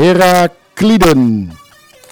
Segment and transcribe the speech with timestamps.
[0.00, 1.50] Herakliden.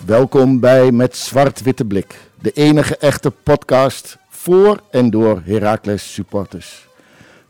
[0.06, 2.14] Welkom bij Met Zwart-Witte Blik.
[2.40, 6.86] De enige echte podcast voor en door Heracles supporters.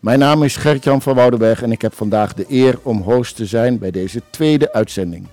[0.00, 3.46] Mijn naam is Gert-Jan van Woudenberg en ik heb vandaag de eer om host te
[3.46, 5.26] zijn bij deze tweede uitzending.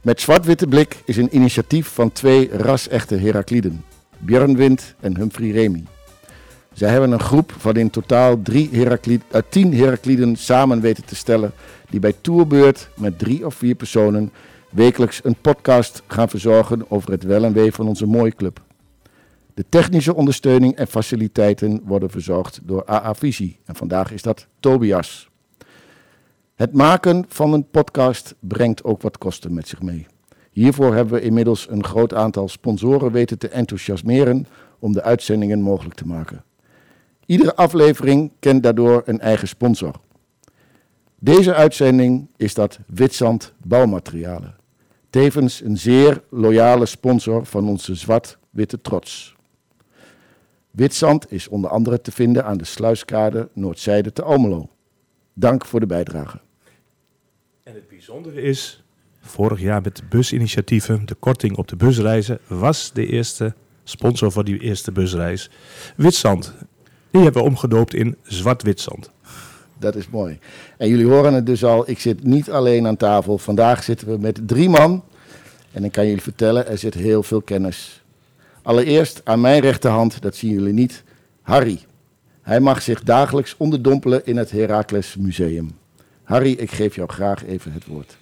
[0.00, 3.84] Met Zwart-Witte Blik is een initiatief van twee ras-echte Herakliden.
[4.18, 5.84] Björn Wind en Humphrey Remy.
[6.76, 11.16] Zij hebben een groep van in totaal drie Herakli uh, tien Herakliden samen weten te
[11.16, 11.52] stellen
[11.90, 14.32] die bij Tourbeurt met drie of vier personen
[14.70, 18.64] wekelijks een podcast gaan verzorgen over het wel en wee van onze mooie club.
[19.54, 25.28] De technische ondersteuning en faciliteiten worden verzorgd door AA Visie en vandaag is dat Tobias.
[26.54, 30.06] Het maken van een podcast brengt ook wat kosten met zich mee.
[30.50, 34.46] Hiervoor hebben we inmiddels een groot aantal sponsoren weten te enthousiasmeren
[34.78, 36.44] om de uitzendingen mogelijk te maken.
[37.26, 39.94] Iedere aflevering kent daardoor een eigen sponsor.
[41.26, 44.56] Deze uitzending is dat Witsand Bouwmaterialen.
[45.10, 49.36] Tevens een zeer loyale sponsor van onze zwart-witte trots.
[50.70, 54.68] Witzand is onder andere te vinden aan de sluiskade Noordzijde te Almelo.
[55.34, 56.40] Dank voor de bijdrage.
[57.62, 58.84] En het bijzondere is,
[59.20, 64.44] vorig jaar met de businitiatieven, de korting op de busreizen, was de eerste sponsor voor
[64.44, 65.50] die eerste busreis
[65.96, 66.54] Witzand.
[67.10, 69.14] Die hebben we omgedoopt in Zwart-Witzand.
[69.78, 70.38] Dat is mooi.
[70.76, 73.38] En jullie horen het dus al, ik zit niet alleen aan tafel.
[73.38, 75.04] Vandaag zitten we met drie man.
[75.72, 78.02] En ik kan jullie vertellen, er zit heel veel kennis.
[78.62, 81.02] Allereerst aan mijn rechterhand, dat zien jullie niet,
[81.42, 81.78] Harry.
[82.42, 85.70] Hij mag zich dagelijks onderdompelen in het Heracles Museum.
[86.22, 88.16] Harry, ik geef jou graag even het woord.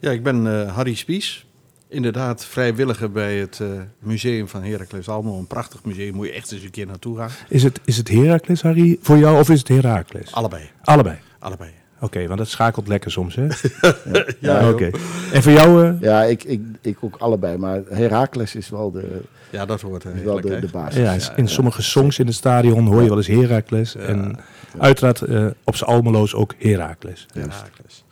[0.00, 1.46] Ja, ik ben uh, Harry Spies.
[1.88, 3.68] Inderdaad, vrijwilliger bij het uh,
[3.98, 5.38] Museum van Heracles Almelo.
[5.38, 7.30] Een prachtig museum, moet je echt eens een keer naartoe gaan.
[7.48, 10.32] Is het, is het Heracles, Harry, voor jou of is het Heracles?
[10.32, 10.70] Allebei.
[10.82, 11.18] Allebei?
[11.38, 11.70] Allebei.
[11.96, 13.46] Oké, okay, want dat schakelt lekker soms, hè?
[14.10, 14.86] ja, ja oké.
[14.86, 15.00] Okay.
[15.32, 15.86] En voor jou?
[15.86, 16.00] Uh...
[16.00, 17.56] Ja, ik, ik, ik ook allebei.
[17.56, 21.00] Maar Heracles is wel de, ja, dat hoort is wel de, de basis.
[21.00, 23.94] Ja, in ja, sommige songs in het stadion hoor je wel eens Heracles.
[23.94, 24.38] En
[24.78, 27.26] uiteraard uh, op z'n Almeloos ook Heracles.
[27.32, 28.04] Heracles.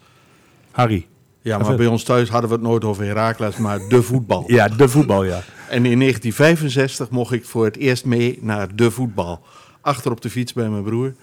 [0.71, 1.07] Harry.
[1.47, 4.45] Ja, maar bij ons thuis hadden we het nooit over Heracles, maar de voetbal.
[4.53, 5.43] Ja, de voetbal, ja.
[5.69, 9.43] En in 1965 mocht ik voor het eerst mee naar de voetbal.
[9.81, 11.15] Achter op de fiets bij mijn broer.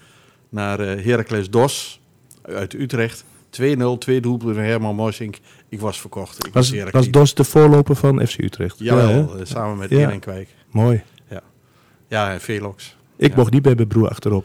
[0.48, 2.00] Naar uh, Heracles Dos
[2.42, 3.24] uit Utrecht.
[3.24, 3.26] 2-0,
[3.98, 5.38] twee doelpunten van Herman Morsink.
[5.68, 6.46] Ik was verkocht.
[6.46, 8.78] Ik was, was, was Dos de voorloper van FC Utrecht?
[8.78, 10.18] Jawel, ja, uh, samen met ja.
[10.18, 10.48] Kwijk.
[10.70, 11.02] Mooi.
[11.30, 11.42] Ja,
[12.08, 12.96] ja en Velox.
[13.16, 13.36] Ik ja.
[13.36, 14.44] mocht niet bij mijn broer achterop.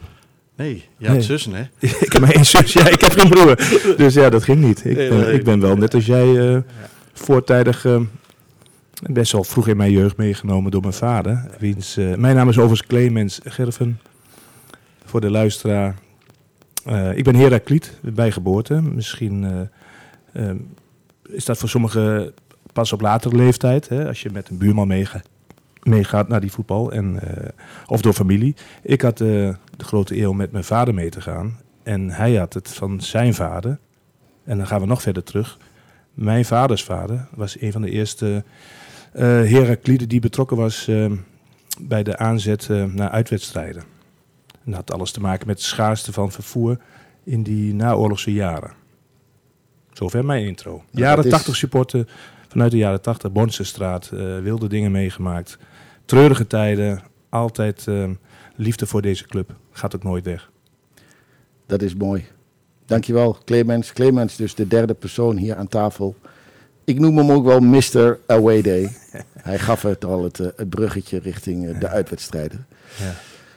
[0.60, 1.20] Nee, je nee.
[1.20, 1.62] zussen, hè?
[2.06, 3.56] ik heb maar één zus, ja, ik heb geen broer.
[3.96, 4.84] Dus ja, dat ging niet.
[4.84, 6.64] Ik, nee, nee, ik ben wel, net als jij, ja.
[7.12, 7.84] voortijdig...
[7.84, 8.00] Uh,
[9.02, 11.50] best wel vroeg in mijn jeugd meegenomen door mijn vader.
[11.58, 14.00] Wiens, uh, mijn naam is overigens Clemens Gerven.
[15.04, 15.94] Voor de luisteraar.
[16.88, 18.82] Uh, ik ben Herakliet bij geboorte.
[18.82, 19.68] Misschien
[20.32, 20.50] uh,
[21.28, 22.32] is dat voor sommigen
[22.72, 23.88] pas op latere leeftijd.
[23.88, 25.28] Hè, als je met een buurman meegaat,
[25.82, 26.92] meegaat naar die voetbal.
[26.92, 27.20] En,
[27.86, 28.54] of door familie.
[28.82, 29.22] Ik had
[29.80, 31.58] de grote eeuw met mijn vader mee te gaan.
[31.82, 33.78] En hij had het van zijn vader.
[34.44, 35.58] En dan gaan we nog verder terug.
[36.14, 38.44] Mijn vaders vader was een van de eerste
[39.12, 40.90] Herakliden die betrokken was
[41.80, 43.82] bij de aanzet naar uitwedstrijden.
[44.64, 46.76] En dat had alles te maken met de schaarste van vervoer
[47.24, 48.72] in die naoorlogse jaren.
[49.92, 50.70] Zover mijn intro.
[50.70, 52.08] Nou, jaren is- 80 supporten
[52.48, 53.32] vanuit de jaren 80.
[53.32, 55.58] Bonsenstraat, eh, wilde dingen meegemaakt.
[56.04, 57.02] Treurige tijden.
[57.30, 58.10] Altijd eh,
[58.56, 59.54] liefde voor deze club.
[59.70, 60.50] Gaat ook nooit weg.
[61.66, 62.24] Dat is mooi.
[62.86, 63.92] Dankjewel, Clemens.
[63.92, 66.16] Clemens, dus de derde persoon hier aan tafel.
[66.84, 68.18] Ik noem hem ook wel Mr.
[68.26, 68.92] Away Day.
[69.48, 72.66] Hij gaf het al het, eh, het bruggetje richting eh, de uitwedstrijden.
[72.98, 73.14] Ja.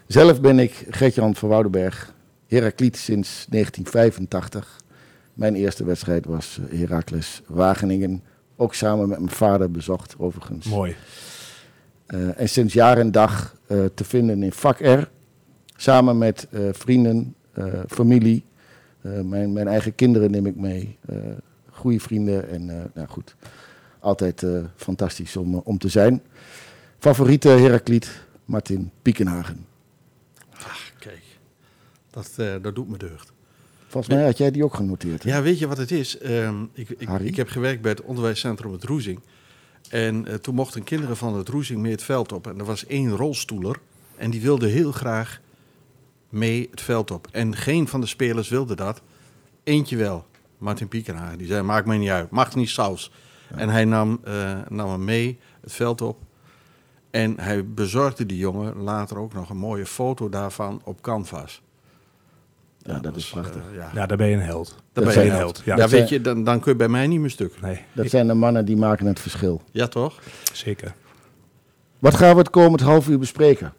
[0.08, 2.14] Zelf ben ik Gertjan van Woudenberg,
[2.48, 4.82] Herakliet sinds 1985.
[5.34, 8.24] Mijn eerste wedstrijd was eh, Heracles Wageningen.
[8.56, 10.66] Ook samen met mijn vader bezocht, overigens.
[10.66, 10.96] Mooi.
[12.08, 15.10] Uh, en sinds jaar en dag uh, te vinden in vak R.
[15.76, 17.36] Samen met uh, vrienden,
[17.88, 18.46] familie.
[19.02, 20.98] Mijn, mijn, eigen kinderen neem ik mee.
[21.70, 23.36] goede vrienden en nou goed.
[24.00, 24.46] Altijd
[24.76, 26.22] fantastisch om, om te zijn.
[27.00, 29.66] Favoriete Herakliet, Martin Piekenhagen.
[30.54, 31.24] Ach, kijk.
[32.10, 33.34] Dat, dat doet me deugd.
[33.88, 35.24] Volgens mij had jij die ook genoteerd.
[35.24, 35.30] Hè?
[35.30, 36.26] Ja, weet je wat het is?
[36.26, 39.20] Um, ik, ik, ik, heb gewerkt bij het onderwijscentrum het Roezing.
[39.90, 42.48] En uh, toen mochten kinderen van het Roezing mee het veld op.
[42.48, 43.80] En er was één rolstoeler.
[44.16, 45.42] En die wilde heel graag
[46.30, 47.28] mee het veld op.
[47.32, 49.02] En geen van de spelers wilde dat.
[49.64, 50.26] Eentje wel.
[50.58, 51.38] Martin Piekenhagen.
[51.38, 52.30] Die zei, maakt mij niet uit.
[52.30, 53.12] Mag niet saus.
[53.50, 53.58] Ja.
[53.58, 56.22] En hij nam, uh, nam hem mee het veld op.
[57.12, 61.63] En hij bezorgde die jongen later ook nog een mooie foto daarvan op canvas.
[62.84, 63.62] Ja, dat is prachtig.
[63.72, 63.90] eh, ja.
[63.94, 64.68] Ja, daar ben je een held.
[64.94, 65.62] Daar Dat ben je een held.
[65.66, 67.62] Ja, weet je, dan, dan kun je bij mij niet meer stuk.
[67.62, 69.62] nee, Dat ik- zijn de mannen die maken het verschil.
[69.72, 70.20] Ja, toch?
[70.54, 70.94] zeker.
[72.00, 73.74] Wat gaan we het komend half uur bespreken?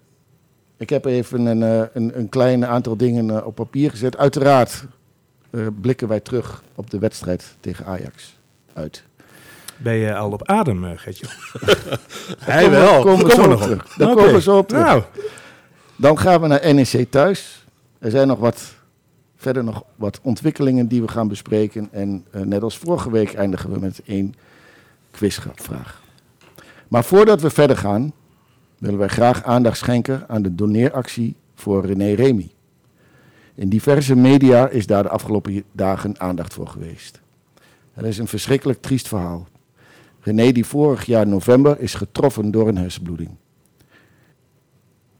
[0.77, 4.17] Ik heb even een, eh, een, een klein aantal dingen eh, op papier gezet.
[4.17, 4.85] Uiteraard
[5.51, 8.37] eh, blikken wij terug op de wedstrijd tegen Ajax
[8.73, 9.05] uit.
[9.77, 11.27] Ben je al op adem, Gertje?
[12.39, 13.03] Hij wel.
[13.03, 13.87] Komen we nog op.
[13.97, 14.17] Daar Oké.
[14.21, 14.85] komen we zo op terug.
[14.85, 15.03] Nou,
[15.97, 17.65] Dan gaan we naar NEC thuis.
[17.99, 18.75] Er zijn nog wat,
[19.45, 21.89] verder nog wat ontwikkelingen die we gaan bespreken.
[21.93, 24.35] En eh, net als vorige week eindigen we met één
[25.11, 26.03] quizvraag.
[26.89, 28.13] Maar voordat we verder gaan,
[28.79, 32.51] willen wij graag aandacht schenken aan de doneeractie voor René Remy.
[33.55, 37.21] In diverse media is daar de afgelopen dagen aandacht voor geweest.
[37.93, 39.47] Het is een verschrikkelijk triest verhaal.
[40.21, 43.31] René, die vorig jaar november is getroffen door een hersenbloeding.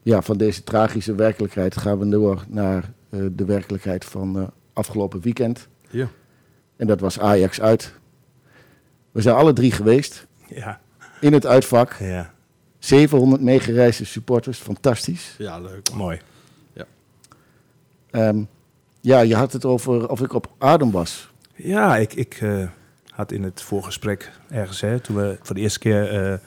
[0.01, 2.93] Ja, van deze tragische werkelijkheid gaan we door naar
[3.31, 5.67] de werkelijkheid van eh, afgelopen weekend.
[5.89, 6.07] Ja.
[6.75, 7.93] En dat was Ajax uit.
[9.11, 10.81] We zijn alle drie geweest ja,
[11.19, 11.93] in het uitvak.
[11.99, 12.33] ja,
[12.79, 15.35] 700 meegereisde supporters, fantastisch.
[15.37, 15.93] Ja, leuk.
[15.93, 16.19] mooi.
[18.15, 18.43] Ehm,
[19.01, 21.31] ja, je had het over of ik op adem was.
[21.55, 22.67] Ja, ik, ik eh,
[23.09, 26.37] had in het voorgesprek ergens, hè, toen we voor de eerste keer eh,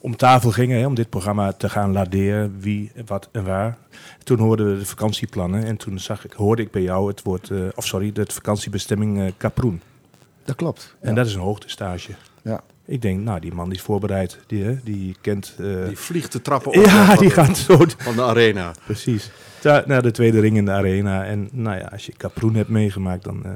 [0.00, 3.76] om tafel gingen, hè, om dit programma te gaan laderen, wie, wat en waar.
[4.24, 7.50] Toen hoorden we de vakantieplannen en toen zag ik, hoorde ik bij jou het woord,
[7.50, 9.80] eh, of sorry, de vakantiebestemming eh Kaproen.
[10.44, 10.96] Dat klopt.
[11.00, 12.12] En dat is een hoogtestage.
[12.42, 12.60] Ja.
[12.84, 15.54] Ik denk, nou, die man die is voorbereid, die, hè, die kent...
[15.60, 18.74] eh, Die vliegt de trappen op ja, van die de- gaat zo van de arena.
[18.84, 19.30] Precies.
[19.60, 21.24] Ta- naar de tweede ring in de arena.
[21.24, 23.50] En nou ja, als je Kaproen hebt meegemaakt, dan eh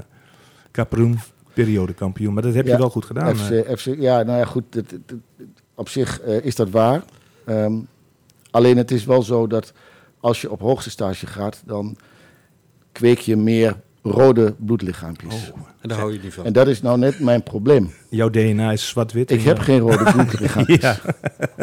[0.70, 1.18] Kaproen,
[1.54, 2.34] periodekampioen.
[2.34, 3.28] Maar dat heb Ja, je wel goed gedaan.
[3.28, 3.34] eh.
[3.34, 4.74] FC, FC, ja, nou ja, goed.
[4.74, 7.02] het- het- het- op zich eh, is dat waar.
[7.46, 7.72] Ehm,
[8.50, 9.72] alleen het is wel zo dat
[10.20, 11.96] als je op hoogste stage gaat, dan
[12.92, 15.34] kweek je meer rode bloedlichaampjes.
[15.34, 16.44] Oh, En daar hou je niet van.
[16.44, 17.92] En dat is nou net mijn probleem.
[18.10, 19.30] jouw DNA is zwart-wit.
[19.30, 20.80] Ik heb eh, geen rode bloedlichaampjes.
[20.82, 20.96] Ja,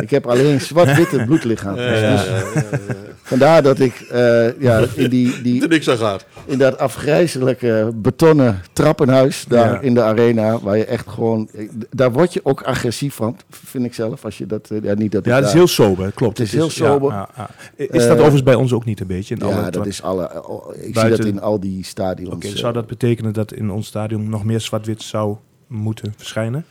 [0.01, 1.99] Ik heb alleen zwart-witte bloedlichaampjes.
[1.99, 2.43] Ja, Dus ja, ja,
[2.87, 2.95] ja.
[3.27, 6.25] Vandaar dat ik eh, ja, in, die, er die, niks aan gaat.
[6.45, 9.79] in dat afgrijzelijke betonnen trappenhuis daar Ja.
[9.79, 11.49] in de arena, waar je echt gewoon...
[11.89, 14.69] Daar word je ook agressief van, vind ik zelf, als je dat...
[14.71, 16.37] eh, Ja, niet dat ja dat is daar- heel sober, klopt.
[16.37, 17.11] Het is heel sober.
[17.11, 17.83] ja, ja, ja.
[17.85, 19.35] Is dat Eh, overigens bij ons ook niet een beetje?
[19.35, 20.47] In Ja, alle- dat is alle...
[20.47, 22.33] oh, Ik zie Buiten- dat in al die stadions.
[22.33, 25.35] Oké, zou dat betekenen dat in ons stadion nog meer zwart-wit zou
[25.67, 26.65] moeten verschijnen?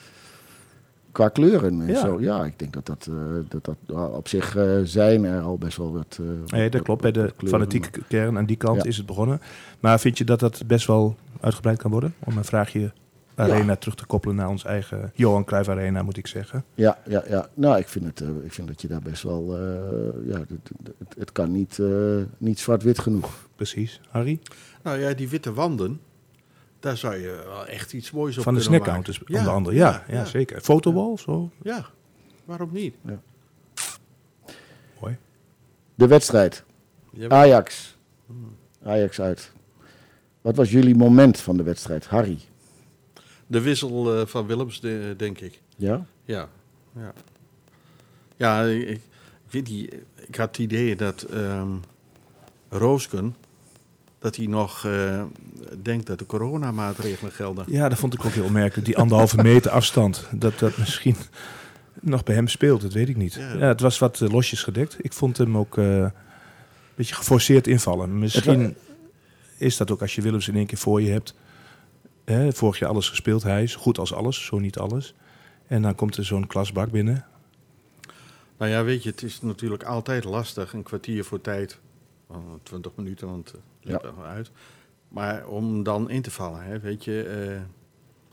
[1.16, 2.00] Qua kleuren en Ja.
[2.00, 2.20] zo.
[2.20, 3.14] Ja, ik denk dat dat, eh,
[3.48, 6.18] dat, dat op zich eh, zijn er al best wel wat...
[6.20, 7.02] eh, Nee, dat klopt.
[7.02, 8.88] Bij de fanatieke kern aan die kant Ja.
[8.88, 9.40] is het begonnen.
[9.80, 12.14] Maar vind je dat dat best wel uitgebreid kan worden?
[12.24, 12.92] Om een vraagje
[13.34, 16.64] Arena terug te koppelen naar ons eigen Johan Cruijff Arena, moet ik zeggen.
[16.74, 17.48] Ja, ja, ja.
[17.54, 19.56] Nou, ik vind, het, eh, ik vind dat je daar best wel...
[19.56, 20.48] eh, ja, het,
[20.98, 21.88] het, het kan niet, eh,
[22.38, 23.48] niet zwart-wit genoeg.
[23.54, 24.00] Precies.
[24.08, 24.38] Harry?
[24.82, 26.00] Nou ja, die witte wanden,
[26.87, 29.35] daar zou je wel echt iets moois op Van de snackcounters, maken.
[29.38, 29.77] onder andere.
[29.77, 30.61] Ja, ja, zeker.
[30.61, 31.50] Fotowall of zo?
[31.62, 31.87] Ja,
[32.44, 32.94] waarom niet?
[35.00, 35.17] Mooi.
[35.94, 36.65] De wedstrijd.
[37.12, 37.97] Ja, Ajax.
[38.85, 39.52] Ajax uit.
[40.40, 42.07] Wat was jullie moment van de wedstrijd?
[42.07, 42.38] Harry?
[43.47, 45.61] De wissel eh, van Willems, de- denk ik.
[45.76, 46.07] Ja?
[46.25, 46.49] Ja,
[46.97, 47.12] ja.
[48.37, 49.00] Ja, ik, ik
[49.50, 49.95] weet niet,
[50.26, 51.69] ik had het idee dat ehm
[52.69, 53.37] Roosken,
[54.26, 55.23] dat hij nog eh,
[55.83, 57.64] denkt dat de coronamaatregelen gelden.
[57.68, 58.87] Ja, dat vond ik ook heel opmerkelijk.
[58.87, 60.26] Die anderhalve meter afstand.
[60.33, 61.16] Dat dat misschien
[62.00, 63.35] nog bij hem speelt, dat weet ik niet.
[63.35, 63.52] Ja.
[63.52, 64.97] Ja, het was wat eh, losjes gedekt.
[64.99, 66.12] Ik vond hem ook eh, een
[66.95, 68.18] beetje geforceerd invallen.
[68.18, 68.76] Misschien
[69.56, 71.35] is dat ook als je Willems in één keer voor je hebt.
[72.25, 75.14] Hè, vorig jaar alles gespeeld, hij zo goed als alles, zo niet alles.
[75.66, 77.25] En dan komt er zo'n klasbak binnen.
[78.59, 81.78] Nou ja, weet je, het is natuurlijk altijd lastig, een kwartier voor tijd,
[82.26, 83.54] oh, 20 minuten, want
[83.87, 84.25] liep Ja.
[84.25, 84.50] uit.
[85.09, 87.23] Maar om dan in te vallen, hè, weet je,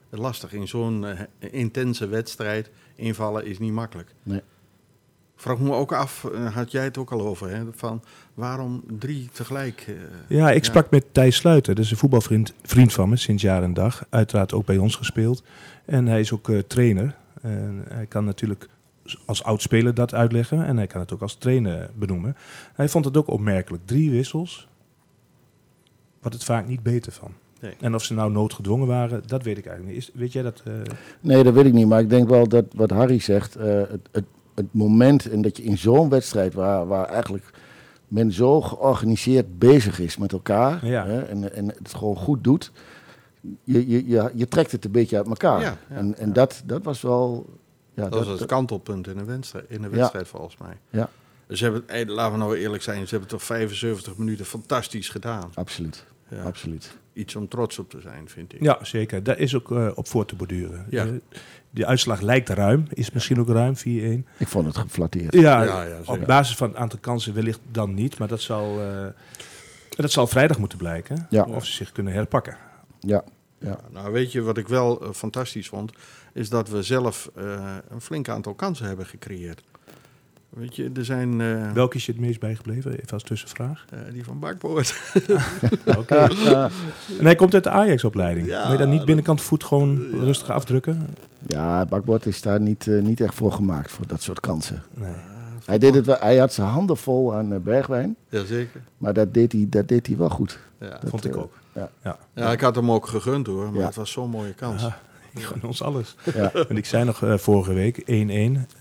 [0.10, 0.54] eh, lastig.
[0.54, 1.20] In zo'n eh,
[1.52, 4.14] intense wedstrijd invallen is niet makkelijk.
[4.24, 4.42] Nee.
[5.36, 9.30] Vraag me ook af, eh, had jij het ook al over, hè, van waarom drie
[9.32, 9.86] tegelijk?
[9.88, 9.94] eh,
[10.38, 11.76] Ja, ik sprak met Thijs Sluiter.
[11.76, 14.06] Dat is een voetbalvriend vriend van me sinds jaar en dag.
[14.10, 15.44] Uiteraard ook bij ons gespeeld.
[15.86, 17.16] En hij is ook eh, trainer.
[17.42, 18.70] En hij kan natuurlijk
[19.26, 20.66] als oud-speler dat uitleggen.
[20.66, 22.36] En hij kan het ook als trainer benoemen.
[22.74, 23.86] Hij vond het ook opmerkelijk.
[23.86, 24.68] Drie wissels.
[26.24, 27.32] Wordt het vaak niet beter van.
[27.62, 27.74] Nee.
[27.80, 30.08] En of ze nou noodgedwongen waren, dat weet ik eigenlijk niet.
[30.08, 30.62] Is, weet jij dat?
[30.66, 30.74] eh,
[31.20, 31.88] Nee, dat weet ik niet.
[31.88, 34.24] Maar ik denk wel dat wat Harry zegt, eh, het, het,
[34.56, 37.50] het moment en dat je in zo'n wedstrijd waar, waar eigenlijk
[38.08, 41.06] men zo georganiseerd bezig is met elkaar Ja.
[41.06, 42.72] hè, en, en het gewoon goed doet,
[43.64, 45.62] je, je, je, je trekt het een beetje uit elkaar.
[45.62, 46.34] Ja, ja, en en ja.
[46.34, 47.46] dat, dat was wel...
[47.94, 49.96] Ja, Dat was het kantelpunt in de wedstrijd, in de Ja.
[49.96, 50.78] wedstrijd volgens mij.
[50.90, 51.10] Ja.
[51.50, 55.52] Ze hebben, laten we nou eerlijk zijn, ze hebben toch 75 minuten fantastisch gedaan.
[55.54, 56.06] Absoluut.
[56.36, 56.44] Ja.
[56.44, 56.98] absoluut.
[57.14, 58.62] Iets om trots op te zijn, vind ik.
[58.62, 59.24] Ja, zeker.
[59.24, 60.86] Daar is ook eh, op voor te borduren.
[60.90, 61.06] Ja.
[61.06, 61.12] Eh,
[61.70, 63.82] de uitslag lijkt ruim, is misschien ook ruim, 4-1.
[64.38, 65.34] Ik vond het geflatteerd.
[65.34, 69.06] Ja, Ja, op basis van het aantal kansen wellicht dan niet, maar dat zal, eh,
[69.90, 71.28] dat zal vrijdag moeten blijken.
[71.30, 71.44] Ja.
[71.44, 72.58] Of ze zich kunnen herpakken.
[73.00, 73.24] Ja,
[73.60, 73.80] ja.
[73.92, 75.92] Nou, weet je wat ik wel fantastisch vond?
[76.34, 79.64] Is dat we zelf eh, een flink aantal kansen hebben gecreëerd.
[80.54, 82.92] Weet je, er zijn eh, Welke is je het meest bijgebleven?
[82.92, 83.86] Even als tussenvraag.
[83.90, 85.02] eh, die van Bakboord.
[85.98, 86.16] Oké.
[86.16, 88.48] En hij komt uit de Ajax-opleiding.
[88.48, 91.08] Ja, Wil je dan niet dat- binnenkant voet gewoon rustig afdrukken?
[91.48, 94.84] ja bakbord is daar niet, eh, niet echt voor gemaakt, voor dat soort kansen.
[94.94, 95.12] Nee.
[95.66, 98.82] Hij, deed het wel, hij had zijn handen vol aan Bergwijn, Jazeker.
[98.98, 100.60] maar dat deed hij, dat deed hij wel goed.
[100.80, 100.90] Ja.
[100.90, 101.54] Dat, Vond ik ook.
[101.74, 101.90] Ja.
[102.04, 102.18] Ja.
[102.34, 103.86] ja, ik had hem ook gegund hoor, maar Ja.
[103.86, 104.82] het was zo'n mooie kans.
[104.82, 105.00] Ja,
[105.42, 106.16] gewoon ons alles.
[106.34, 106.52] Ja.
[106.54, 108.04] En ik zei nog eh, vorige week 1-1.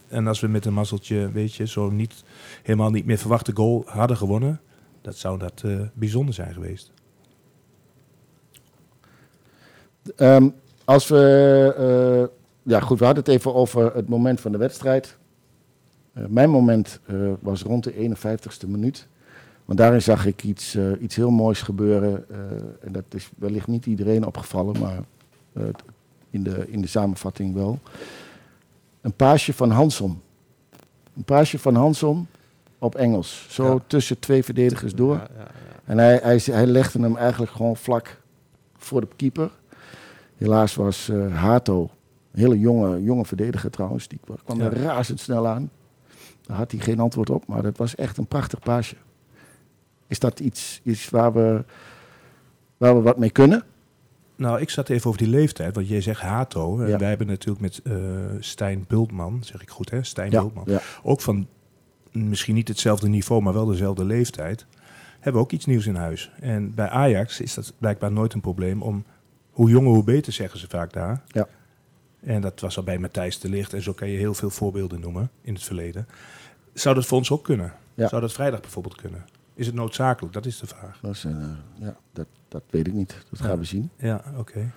[0.08, 2.24] En als we met een mazzeltje, weet je, zo niet,
[2.62, 4.60] helemaal niet meer verwachte goal hadden gewonnen,
[5.00, 6.92] dat zou dat eh, bijzonder zijn geweest.
[10.16, 10.48] Ehm,
[10.84, 15.16] als we, eh, ja goed, we hadden het even over het moment van de wedstrijd.
[16.28, 17.00] Mijn moment
[17.40, 19.08] was rond de 51ste minuut.
[19.64, 22.24] Want daarin zag ik iets, iets heel moois gebeuren.
[22.80, 25.02] en dat is wellicht niet iedereen opgevallen, maar
[25.52, 25.64] eh,
[26.32, 27.78] in, de, in de samenvatting wel.
[29.00, 30.20] Een paasje van Hanson.
[31.16, 32.26] Een paasje van Hanson
[32.78, 33.46] op Engels.
[33.48, 33.78] Zo Ja.
[33.86, 35.14] tussen twee verdedigers door.
[35.14, 35.50] Ja, ja, ja.
[35.84, 38.20] En hij, hij, hij legde hem eigenlijk gewoon vlak
[38.76, 39.50] voor de keeper.
[40.36, 41.90] Helaas was eh Hato,
[42.32, 45.70] een hele jonge, jonge verdediger trouwens, die kwam er razendsnel aan.
[46.46, 48.96] Daar had hij geen antwoord op, maar dat was echt een prachtig paasje.
[50.06, 51.64] Is dat iets, iets waar, we,
[52.76, 53.64] waar we wat mee kunnen?
[54.42, 56.80] Nou, ik zat even over die leeftijd, want jij zegt Hato.
[56.80, 56.98] En Ja.
[56.98, 57.94] wij hebben natuurlijk met eh,
[58.40, 60.64] Stijn Bultman, zeg ik goed hè, Stijn Ja, Bultman.
[60.66, 61.46] ja, Ook van
[62.12, 64.66] misschien niet hetzelfde niveau, maar wel dezelfde leeftijd.
[65.14, 66.30] Hebben we ook iets nieuws in huis.
[66.40, 69.04] En bij Ajax is dat blijkbaar nooit een probleem om
[69.50, 71.22] hoe jonger hoe beter, zeggen ze vaak daar.
[71.26, 71.48] Ja.
[72.20, 75.00] En dat was al bij Matthijs de Ligt en zo kan je heel veel voorbeelden
[75.00, 76.06] noemen in het verleden.
[76.72, 77.72] Zou dat voor ons ook kunnen?
[77.94, 78.08] Ja.
[78.08, 79.24] Zou dat vrijdag bijvoorbeeld kunnen?
[79.54, 80.34] Is het noodzakelijk?
[80.34, 80.98] Dat is de vraag.
[81.02, 83.16] dat, is, een, eh, ja dat, dat weet ik niet.
[83.30, 83.58] Dat gaan Ja.
[83.58, 83.90] we zien.
[83.96, 84.70] Ja, oké.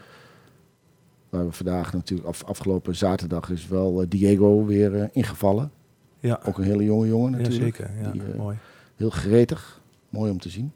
[1.30, 5.72] Waar we vandaag natuurlijk, af, afgelopen zaterdag is wel eh, Diego weer eh, ingevallen.
[6.20, 7.76] Ja, Ook een hele jonge jongen ja natuurlijk.
[7.76, 7.92] zeker.
[8.02, 8.58] Ja, Die, eh, mooi.
[8.96, 9.82] Heel gretig.
[10.10, 10.72] Mooi om te zien.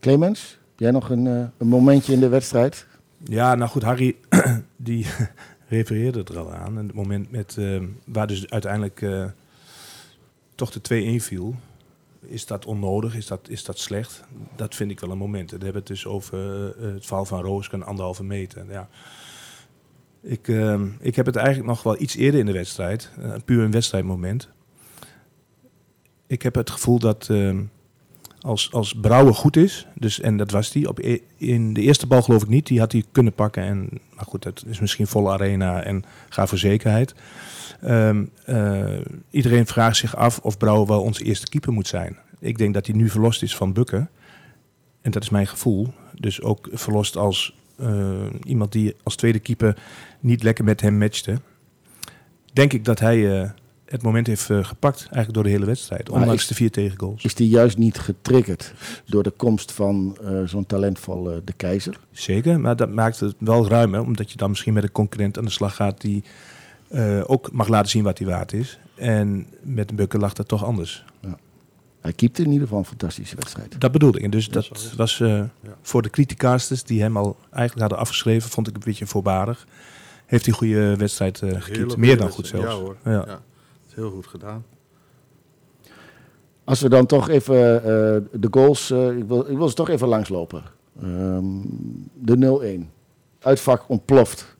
[0.00, 2.86] Clemens, jij nog een, een momentje in de wedstrijd?
[3.24, 4.16] Ja, nou goed, Harry
[4.76, 5.06] die
[5.68, 6.78] refereerde er al aan.
[6.78, 7.58] En het moment met,
[8.04, 9.06] waar dus uiteindelijk
[10.54, 11.54] toch de 2-1 viel.
[12.26, 13.16] Is dat onnodig?
[13.16, 14.24] Is dat, is dat slecht?
[14.56, 15.52] Dat vind ik wel een moment.
[15.52, 16.38] En dan hebben we het dus over
[16.78, 18.64] eh, het verhaal van Roos, een anderhalve meter.
[18.70, 18.88] Ja.
[20.20, 23.10] Ik, eh, ik heb het eigenlijk nog wel iets eerder in de wedstrijd.
[23.18, 24.48] eh, puur een wedstrijdmoment.
[26.26, 27.30] Ik heb het gevoel dat
[28.42, 32.06] als, als Brouwer goed is, dus, en dat was die, op, e- in de eerste
[32.06, 33.62] bal geloof ik niet, die had hij kunnen pakken.
[33.62, 37.14] En, maar goed, dat is misschien volle arena en ga voor zekerheid.
[37.80, 38.98] Ehm, eh,
[39.30, 42.18] iedereen vraagt zich af of Brouwer wel onze eerste keeper moet zijn.
[42.38, 44.10] Ik denk dat hij nu verlost is van Bukken.
[45.00, 45.92] En dat is mijn gevoel.
[46.14, 49.76] Dus ook verlost als eh, iemand die als tweede keeper
[50.20, 51.40] niet lekker met hem matchte.
[52.52, 53.50] Denk ik dat hij eh,
[53.92, 56.08] het moment heeft eh, gepakt, eigenlijk door de hele wedstrijd.
[56.10, 57.24] Maar Ondanks is- de vier tegengoals.
[57.24, 58.72] Is die juist niet getriggerd
[59.06, 61.98] door de komst van eh, zo'n talentvolle De Keizer?
[62.10, 65.44] Zeker, maar dat maakt het wel ruimer, omdat je dan misschien met een concurrent aan
[65.44, 66.24] de slag gaat die
[66.88, 68.78] eh, ook mag laten zien wat hij waard is.
[68.94, 71.04] En met een Bukker lag dat toch anders.
[72.00, 73.80] Hij keepte in ieder geval een fantastische wedstrijd.
[73.80, 74.24] Dat bedoelde ik.
[74.24, 75.42] En dus Ja, dat was eh,
[75.82, 79.66] voor de criticasters die hem al eigenlijk hadden afgeschreven, vond ik een beetje voorbarig.
[80.26, 81.76] Heeft hij een goede wedstrijd eh gekiept.
[81.76, 82.66] Hele Meer dan goed zelfs.
[82.66, 82.96] Ja hoor.
[83.04, 83.40] Ja.
[83.92, 84.64] Is heel goed gedaan.
[86.64, 87.90] Als we dan toch even eh,
[88.32, 90.62] de goals, eh, ik, wil, ik wil ze toch even langslopen.
[91.02, 91.44] Ehm,
[92.14, 92.90] de 0-1.
[93.38, 94.56] Uitvak ontploft.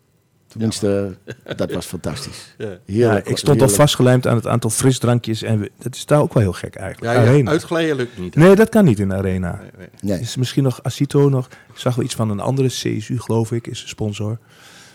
[0.46, 1.16] Tenminste,
[1.56, 2.54] dat was fantastisch.
[2.58, 2.66] Ja.
[2.68, 5.42] Ja, Heerlijk, ik stond al vastgelijmd aan het aantal frisdrankjes.
[5.42, 7.14] En we- dat is daar ook wel heel gek eigenlijk.
[7.14, 7.50] Ja, ja, arena.
[7.50, 8.34] uitglijden lukt niet.
[8.34, 9.58] Nee, dat kan niet in de arena.
[9.60, 9.88] Nee, nee.
[10.00, 10.20] Nee.
[10.20, 11.46] Is misschien nog Asito nog.
[11.46, 14.38] Ik zag wel iets van een andere CSU, geloof ik, is een sponsor.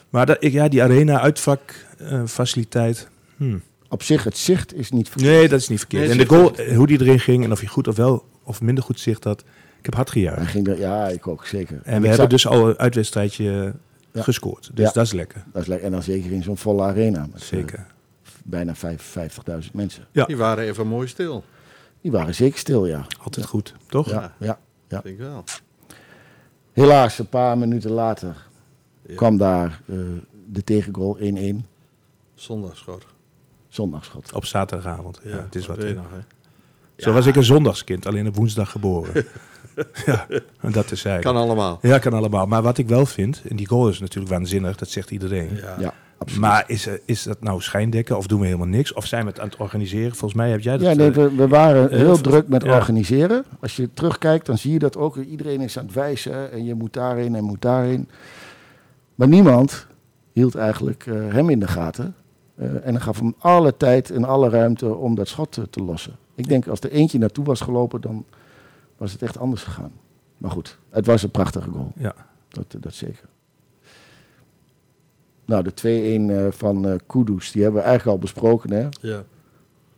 [0.09, 3.09] Maar dat, ik, ja, die arena, uitvak, eh, faciliteit.
[3.37, 3.61] hmm.
[3.89, 5.31] Op zich, het zicht is niet verkeerd.
[5.31, 6.01] Nee, dat is niet verkeerd.
[6.03, 8.25] Nee, en de goal, eh, hoe die erin ging en of je goed of wel
[8.43, 9.41] of minder goed zicht had.
[9.79, 10.51] Ik heb hard Hij gejuicht.
[10.51, 11.75] ging er, ja, ik ook, zeker.
[11.75, 13.73] En we hebben zag- dus al een uitwedstrijdje
[14.11, 14.21] Ja.
[14.21, 14.69] gescoord.
[14.73, 14.91] Dus Ja.
[14.91, 15.43] dat is lekker.
[15.53, 15.85] dat is lekker.
[15.85, 17.27] En dan zeker in zo'n volle arena.
[17.31, 17.85] Met, eh, Zeker.
[18.43, 20.07] bijna vijf- 50.000 mensen.
[20.11, 20.25] Ja.
[20.25, 21.43] Die waren even mooi stil.
[22.01, 23.05] Die waren zeker stil, ja.
[23.23, 24.09] Altijd goed, toch?
[24.09, 24.59] Ja, ja.
[24.87, 25.01] Ja.
[25.17, 25.43] Wel.
[26.73, 28.35] Helaas, een paar minuten later
[29.07, 29.15] Ja.
[29.15, 29.95] kwam daar eh,
[30.51, 31.65] de tegengoal 1-1.
[32.35, 33.05] Zondagschot.
[33.77, 34.33] Zondagschot.
[34.33, 35.19] Op zaterdagavond.
[35.23, 35.77] Ja, het is wat.
[35.77, 36.05] nog?
[36.97, 39.13] Zo was ik een zondagskind, alleen op woensdag geboren.
[40.05, 40.25] ja,
[40.59, 41.23] en dat is eigenlijk.
[41.23, 41.79] Kan allemaal.
[41.81, 42.45] Ja, kan allemaal.
[42.45, 45.49] Maar wat ik wel vind, en die goal is natuurlijk waanzinnig, dat zegt iedereen.
[45.55, 45.75] Ja.
[45.79, 46.41] Ja, absoluut.
[46.41, 48.93] Maar is, is dat nou schijndekken of doen we helemaal niks?
[48.93, 50.15] Of zijn we het aan het organiseren?
[50.15, 50.87] Volgens mij heb jij dat...
[50.87, 52.75] Ja, nee, eh, we, we waren heel druk met ja.
[52.75, 53.45] organiseren.
[53.59, 55.17] Als je terugkijkt, dan zie je dat ook.
[55.17, 58.09] Iedereen is aan het wijzen en je moet daarheen en moet daarheen.
[59.15, 59.87] Maar niemand
[60.33, 62.15] hield eigenlijk eh, hem in de gaten.
[62.57, 66.15] Eh, en gaf hem alle tijd en alle ruimte om dat schot te, te lossen.
[66.35, 68.25] Ik denk als er eentje naartoe was gelopen, dan
[68.97, 69.91] was het echt anders gegaan.
[70.37, 71.91] Maar goed, het was een prachtige goal.
[71.97, 72.13] ja.
[72.49, 73.25] Dat, dat zeker.
[75.45, 78.71] Nou, de 2-1 eh, van eh Kudus, die hebben we eigenlijk al besproken.
[78.71, 78.87] Hè?
[79.01, 79.23] Ja.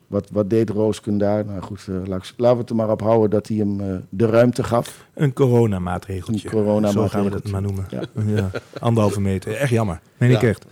[0.07, 1.45] Wat, wat deed Roosken daar?
[1.45, 3.95] Nou goed, laat ik- laten we het er maar op houden dat hij hem eh,
[4.09, 5.07] de ruimte gaf.
[5.13, 6.47] Een coronamaatregeltje.
[6.47, 7.09] Een coronamaatregeltje.
[7.09, 7.85] Zo gaan we dat maar noemen.
[7.89, 8.01] Ja.
[8.41, 8.49] Ja.
[8.79, 9.55] Anderhalve meter.
[9.55, 10.01] Echt jammer.
[10.17, 10.47] Meen ik Ja.
[10.47, 10.65] echt.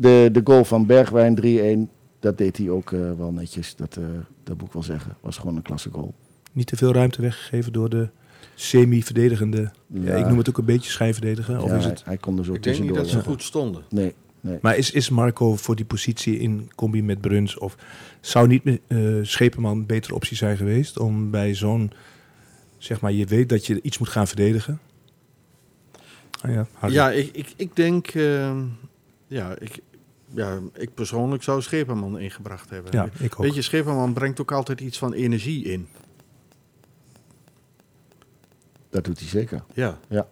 [0.00, 1.90] De, de goal van Bergwijn 3-1,
[2.20, 3.76] dat deed hij ook eh, wel netjes.
[3.76, 4.04] Dat, eh,
[4.44, 5.16] dat moet ik wel zeggen.
[5.20, 6.14] Was gewoon een klasse goal.
[6.52, 8.08] Niet te veel ruimte weggegeven door de
[8.54, 9.70] semi-verdedigende...
[9.86, 10.14] Ja.
[10.14, 11.62] ik noem het ook een beetje schijnverdedigen.
[11.62, 12.04] Of Ja, is hij, het...
[12.04, 13.14] hij kon er zo Ik denk niet tussendoor.
[13.14, 13.82] dat ze goed stonden.
[13.88, 14.58] Nee, nee.
[14.62, 17.58] Maar is, is Marco voor die positie in combi met Bruns...
[17.58, 17.76] of
[18.20, 20.98] zou niet eh Schepenman een betere optie zijn geweest...
[20.98, 21.92] om bij zo'n...
[22.78, 24.80] zeg maar, je weet dat je iets moet gaan verdedigen...
[26.40, 26.66] Ah ja.
[26.88, 28.06] Ja, ik, ik, ik denk...
[28.06, 28.56] eh,
[29.26, 29.80] ja, ik,
[30.34, 32.92] ja, ik persoonlijk zou Scheperman ingebracht hebben.
[32.92, 33.44] ja, ik ook.
[33.44, 35.88] Weet je, Scheperman brengt ook altijd iets van energie in.
[38.90, 39.62] Dat doet hij zeker.
[39.74, 39.98] Ja.
[40.08, 40.28] Ja.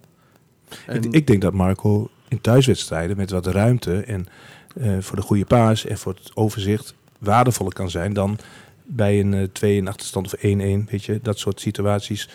[0.86, 4.26] En, Ik, ik denk dat Marco in thuiswedstrijden met wat ruimte en
[4.74, 8.38] eh, voor de goede paas en voor het overzicht waardevoller kan zijn dan
[8.82, 10.40] bij een eh 2 in achterstand of 1-1.
[10.90, 12.28] Weet je, dat soort situaties.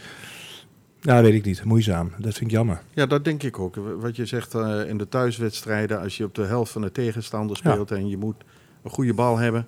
[1.03, 1.63] Ja, weet ik niet.
[1.63, 2.11] Moeizaam.
[2.17, 2.81] Dat vind ik jammer.
[2.93, 3.75] ja, dat denk ik ook.
[3.99, 7.57] Wat je zegt eh, in de thuiswedstrijden, als je op de helft van de tegenstander
[7.57, 8.35] speelt en je moet
[8.83, 9.67] een goede bal hebben.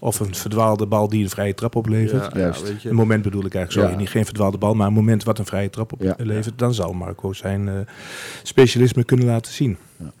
[0.00, 2.22] Of een verdwaalde bal die een vrije trap oplevert.
[2.24, 2.62] Ja, ja, Juist.
[2.62, 2.88] weet je.
[2.88, 3.90] Een moment bedoel ik eigenlijk, sorry.
[3.90, 3.96] Ja.
[3.98, 6.10] Niet geen verdwaalde bal, maar een moment wat een vrije trap Ja.
[6.10, 6.58] oplevert.
[6.58, 7.74] Dan zal Marco zijn eh,
[8.42, 9.76] specialisme kunnen laten zien.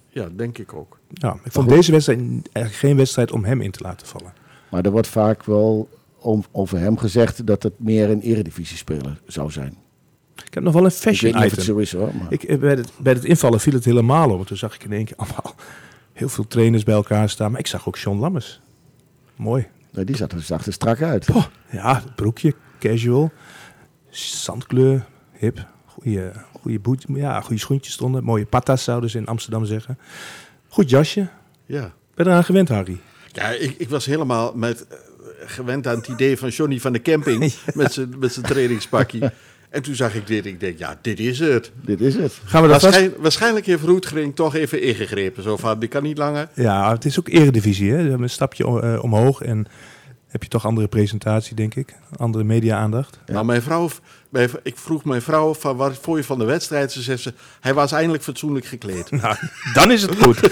[0.08, 0.98] Ja, denk ik ook.
[1.12, 1.74] Ja, ik vond goed.
[1.76, 2.18] deze wedstrijd
[2.52, 4.32] eigenlijk geen wedstrijd om hem in te laten vallen.
[4.70, 9.50] Maar er wordt vaak wel om, over hem gezegd dat het meer een eredivisie-speler zou
[9.50, 9.74] zijn.
[10.46, 11.64] Ik heb nog wel een Ik weet fashion niet het item.
[11.64, 12.10] zo is hoor.
[12.14, 14.46] Maar Ik, bij, het, bij het invallen viel het helemaal op.
[14.46, 15.54] Toen zag ik in één keer allemaal
[16.12, 17.50] heel veel trainers bij elkaar staan.
[17.50, 18.60] Maar ik zag ook Sean Lammers.
[19.36, 19.66] Mooi.
[19.92, 21.24] nee, die zag er, zag er strak uit.
[21.24, 23.30] Poh, ja, het broekje, casual.
[24.10, 25.06] Zandkleur,
[25.38, 25.66] hip.
[25.86, 28.24] Goeie, goeie, boet, ja, goede schoentjes stonden.
[28.24, 29.98] Mooie patas zouden ze in Amsterdam zeggen.
[30.68, 31.28] Goed jasje.
[31.66, 31.92] Ja.
[32.14, 33.00] Ben eraan gewend, Harry.
[33.32, 34.96] Ja, ik, ik was helemaal met, eh,
[35.46, 39.32] gewend aan het idee van Johnny van de Camping met zijn met zijn trainingspakje.
[39.70, 40.46] En toen zag ik dit.
[40.46, 41.72] Ik denk, ja, dit is het.
[41.84, 42.40] Dit is het.
[42.44, 42.92] Gaan we dat vast...
[42.94, 45.42] Waarschijn- waarschijnlijk heeft Roetgering toch even ingegrepen.
[45.42, 46.48] Zo van, dit kan niet langer.
[46.54, 47.90] Ja, het is ook eredivisie.
[47.90, 47.96] Hè?
[47.96, 49.66] We hebben Een stapje eh, omhoog en
[50.28, 51.94] heb je toch andere presentatie, denk ik.
[52.16, 53.18] Andere media-aandacht.
[53.26, 53.32] Ja.
[53.32, 53.88] Nou, mijn vrouw,
[54.28, 56.92] mijn- ik vroeg mijn vrouw, van, wat vond je van de wedstrijd?
[56.92, 59.10] Ze zegt, ze, hij was eindelijk fatsoenlijk gekleed.
[59.22, 59.36] Nou,
[59.72, 60.40] dan is het goed.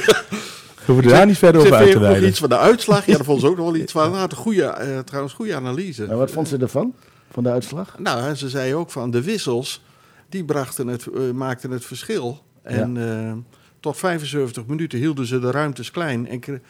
[0.87, 2.28] We hoeven daar niet verder over uit te wijden.
[2.28, 3.07] iets van de uitslag.
[3.07, 4.11] Ja, daar vond ze ook nog wel iets van.
[4.11, 6.04] Nou, het goede, eh, trouwens, goede analyse.
[6.04, 6.94] En wat vond ze ervan?
[7.31, 7.99] Van de uitslag?
[7.99, 9.83] Nou, ze zei ook van de wissels,
[10.29, 12.43] die brachten het, eh, maakten het verschil.
[12.62, 13.33] En eh,
[13.81, 16.61] tot 75 minuten hielden ze de ruimtes klein en kre-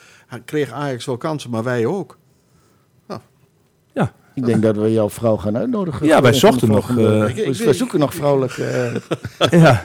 [0.45, 2.19] kreeg Ajax wel kansen, maar wij ook.
[3.93, 6.07] Ja, Ik denk dat we jouw vrouw gaan uitnodigen.
[6.07, 8.53] Ja, wij zochten nog, volgende- eh, Ik- ik Dus we weet- zoeken nog vrouwelijk.
[8.59, 8.95] eh,
[9.63, 9.83] ja.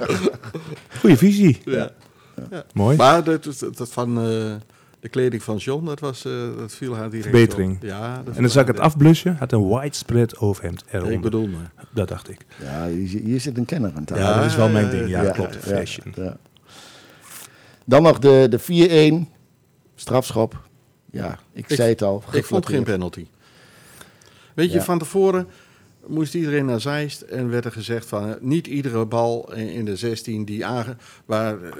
[1.00, 1.62] Goeie visie.
[1.66, 1.92] Ja.
[2.74, 2.98] Mooi.
[2.98, 4.54] Maar dat, dat, dat van eh,
[5.04, 7.76] de kleding van John, dat, was, eh, dat viel haar direct Verbetering.
[7.76, 7.84] op.
[7.84, 9.36] Ja, dat En dan zag ik het afblusje.
[9.40, 11.12] Had een widespread overhemd eronder.
[11.14, 11.72] Ik bedoel maar.
[11.94, 12.46] Dat dacht ik.
[12.62, 14.24] ja, hier, zit een kenner aan tafel.
[14.24, 15.08] Ja, dat is wel mijn ding.
[15.10, 15.54] Ja, Ja, klopt.
[15.54, 16.14] ja, Fashion.
[16.16, 16.38] ja.
[17.86, 19.30] Dan nog de, de 4-1.
[19.96, 20.62] Strafschop.
[21.12, 22.24] Ja, ik, Ik- zei het al.
[22.32, 23.26] Ik vond geen penalty.
[24.54, 25.48] Weet je, van tevoren
[26.08, 29.96] moest iedereen naar Zeist en werd er gezegd van eh, niet iedere bal in de
[29.96, 31.74] 16 die aange, waar eh,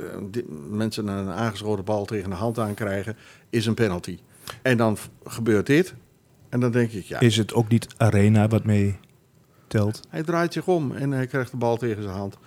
[0.70, 3.18] mensen een aangeschoten bal tegen de hand aan krijgen,
[3.50, 4.18] is een penalty.
[4.62, 5.94] En dan gebeurt dit.
[6.50, 8.98] En dan denk ik, ja, Is het ook niet Arena wat mee
[9.68, 10.00] telt?
[10.10, 12.38] hij draait zich om en hij krijgt de bal tegen zijn hand.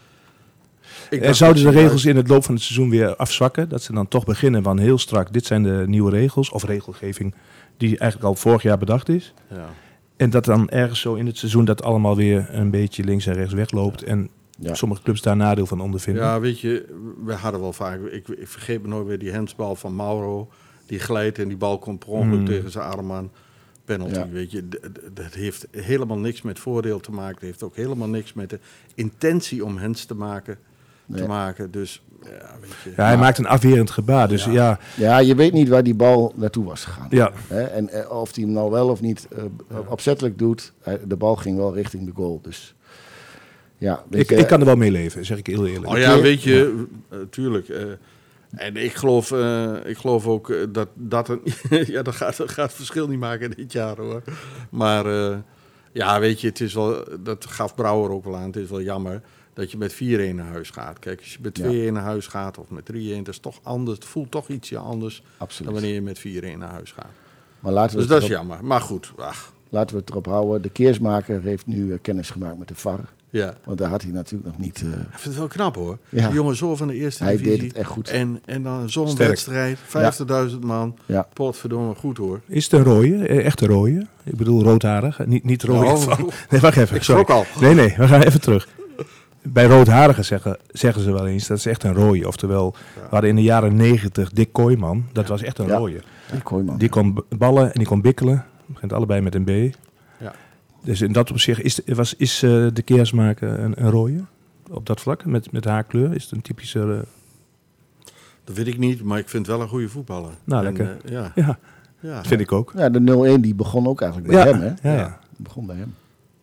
[1.10, 3.68] En dacht zouden de regels in het loop van het seizoen weer afzwakken?
[3.68, 6.50] Dat ze dan toch beginnen van heel strak, dit zijn de nieuwe regels.
[6.50, 7.34] Of regelgeving
[7.76, 9.34] die eigenlijk al vorig jaar bedacht is.
[9.50, 9.68] Ja.
[10.16, 13.34] En dat dan ergens zo in het seizoen dat allemaal weer een beetje links en
[13.34, 14.02] rechts wegloopt.
[14.02, 14.74] En Ja.
[14.74, 16.22] sommige clubs daar nadeel van ondervinden.
[16.22, 16.84] Ja, weet je,
[17.24, 18.00] we hadden wel vaak.
[18.04, 20.48] Ik, ik vergeet me nooit weer die handsbal van Mauro.
[20.86, 22.44] Die glijdt en die bal komt per ongeluk Mm.
[22.46, 23.30] tegen zijn arm aan.
[23.84, 24.28] Penalty, Ja.
[24.28, 24.68] weet je.
[25.14, 27.34] Dat heeft helemaal niks met voordeel te maken.
[27.34, 28.58] Het heeft ook helemaal niks met de
[28.94, 30.58] intentie om hands te maken.
[31.06, 31.20] Nee.
[31.22, 31.70] te maken.
[31.70, 32.92] Dus ja, weet je.
[32.96, 34.28] Ja, hij maakt een afwerend gebaar.
[34.28, 34.52] Dus Ja.
[34.52, 37.06] ja, Ja, je weet niet waar die bal naartoe was gegaan.
[37.10, 37.62] ja, Hè?
[37.62, 39.42] En eh, of hij hem nou wel of niet eh,
[39.88, 40.72] opzettelijk doet,
[41.06, 42.40] de bal ging wel richting de goal.
[42.42, 42.74] Dus
[43.78, 45.92] ja, ik, ik kan er wel mee leven, zeg ik heel eerlijk.
[45.92, 47.68] Oh ja, weet je, eh, tuurlijk.
[47.68, 47.82] eh,
[48.50, 49.32] en ik geloof,
[49.84, 51.40] ik geloof ook dat dat een.
[51.94, 54.22] ja, dat gaat, dat gaat het verschil niet maken dit jaar hoor.
[54.70, 55.36] Maar eh,
[55.92, 57.04] ja, weet je, het is wel.
[57.20, 58.46] Dat gaf Brouwer ook wel aan.
[58.46, 59.20] Het is wel jammer
[59.56, 59.96] dat je met 4-1
[60.34, 60.98] naar huis gaat.
[60.98, 63.96] Kijk, als je met 2-1 naar huis gaat of met 3-1, dat is toch anders.
[63.98, 65.64] Het voelt toch ietsje anders absoluut.
[65.72, 66.18] dan wanneer je met
[66.54, 67.10] 4-1 naar huis gaat.
[67.60, 68.64] Maar laten we, Dus dat is jammer.
[68.64, 70.62] Maar goed, ach, laten we het erop houden.
[70.62, 73.00] De keersmaker heeft nu eh, kennis gemaakt met de VAR.
[73.30, 73.54] ja.
[73.64, 74.76] Want daar had hij natuurlijk nog niet.
[74.82, 75.98] eh, Ik vind het wel knap hoor.
[76.08, 76.26] Ja.
[76.26, 77.58] Die jongen zo van de eerste hij divisie.
[77.58, 78.08] deed het echt goed.
[78.08, 79.28] En, en dan zo'n Sterk.
[79.28, 79.78] wedstrijd,
[80.50, 80.98] 50.000 man.
[81.06, 81.28] Ja.
[81.32, 82.40] Potverdomme, goed hoor.
[82.46, 83.26] Is het een rode?
[83.28, 84.06] Eh, Echt een rode?
[84.24, 85.26] Ik bedoel roodharig.
[85.26, 85.84] Niet, niet rood.
[85.84, 86.96] Oh, van- Nee, wacht even.
[86.96, 87.44] ik schrok al.
[87.60, 88.68] Nee, nee, we gaan even terug.
[89.48, 92.26] Bij roodharigen zeggen, zeggen ze wel eens dat is echt een rode.
[92.26, 95.04] Oftewel, we hadden in de jaren negentig Dick Kooijman.
[95.12, 95.76] Dat was echt een Ja.
[95.76, 96.02] rode.
[96.30, 96.78] Die Kooijman.
[96.78, 98.44] Die kon ballen en die kon bikkelen.
[98.66, 99.74] Begint allebei met een B.
[100.20, 100.32] Ja.
[100.84, 104.24] Dus in dat opzicht is, de- was, is eh, de keersmaker een, een rode.
[104.70, 106.14] Op dat vlak, met, met haar kleur.
[106.14, 106.80] Is het een typische...
[106.80, 106.98] eh,
[108.44, 110.32] Dat weet ik niet, maar ik vind wel een goede voetballer.
[110.44, 110.96] Nou, En, lekker.
[111.04, 111.58] eh, ja, ja,
[112.00, 112.16] ja.
[112.16, 112.72] dat vind ik ook.
[112.76, 114.60] Ja, de 0-1 die begon ook eigenlijk bij Ja, hem.
[114.80, 114.90] Hè?
[114.92, 115.18] ja, ja.
[115.36, 115.94] Die begon bij hem.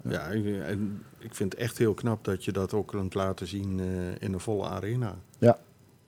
[0.09, 0.27] Ja,
[0.67, 3.85] en ik vind het echt heel knap dat je dat ook kunt laten zien eh,
[4.27, 5.15] in een volle arena.
[5.39, 5.57] Ja,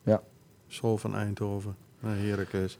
[0.03, 0.21] ja.
[0.67, 2.77] Zo van Eindhoven naar Heracles.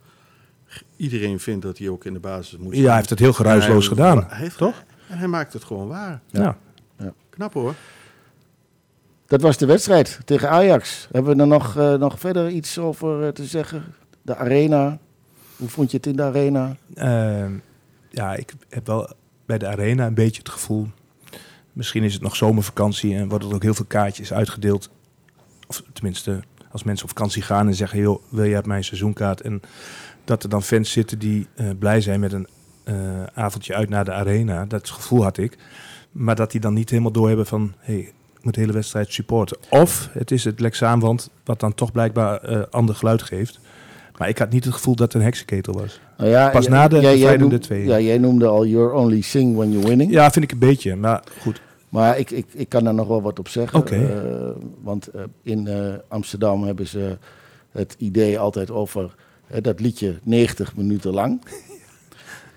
[0.96, 3.88] Iedereen vindt dat hij ook in de basis moet Ja, hij heeft het heel geruisloos
[3.88, 4.26] Hij- gedaan.
[4.28, 4.84] hij heeft- toch?
[5.10, 6.22] En hij maakt het gewoon waar.
[6.28, 6.58] Ja.
[7.30, 7.74] Knap hoor.
[9.28, 11.08] Dat was de wedstrijd tegen Ajax.
[11.12, 13.84] Hebben we er nog, eh, nog verder iets over eh, te zeggen?
[14.22, 14.98] De arena.
[15.58, 16.76] Hoe vond je het in de arena?
[16.94, 17.52] Ehm,
[18.10, 19.14] ja, ik heb wel
[19.46, 20.88] bij de arena een beetje het gevoel.
[21.76, 24.90] Misschien is het nog zomervakantie en worden er ook heel veel kaartjes uitgedeeld.
[25.68, 29.42] Of tenminste, als mensen op vakantie gaan en zeggen: joh, wil je uit mijn seizoenkaart?
[29.42, 29.62] En
[30.26, 32.48] dat er dan fans zitten die eh, blij zijn met een
[32.84, 34.66] eh, avondje uit naar de arena.
[34.66, 35.58] Dat gevoel had ik.
[36.12, 39.58] Maar dat die dan niet helemaal doorhebben van: hey, ik moet de hele wedstrijd supporten.
[39.70, 43.60] Of het is het Lexaanwand, wat dan toch blijkbaar eh, ander geluid geeft.
[44.18, 46.00] Maar ik had niet het gevoel dat het een heksenketel was.
[46.18, 47.86] Nou ja, Pas na de jij- jij twee.
[47.86, 50.12] Ja, jij noemde al You're Only Sing When You're Winning.
[50.12, 50.96] Ja, vind ik een beetje.
[50.96, 51.62] Maar goed.
[51.90, 53.80] Maar ik, ik, ik kan daar nog wel wat op zeggen.
[53.80, 53.96] Oké.
[53.96, 54.50] Eh,
[54.84, 57.18] want eh, in eh, Amsterdam hebben ze
[57.72, 59.16] het idee altijd over
[59.48, 61.42] eh, dat liedje 90 minuten lang.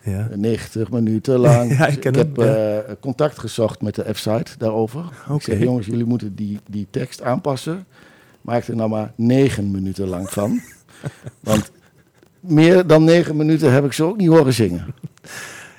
[0.03, 0.29] Ja.
[0.35, 1.71] 90 minuten lang.
[1.79, 5.01] Ja, ik ken heb hem, eh, contact gezocht met de F-site daarover.
[5.01, 5.43] Ik Oké.
[5.45, 7.87] zeg, jongens, jullie moeten die, die tekst aanpassen.
[8.41, 10.61] Maak er nou maar 9 minuten lang van.
[11.41, 11.71] Want
[12.41, 14.87] meer dan 9 minuten heb ik ze ook niet horen zingen.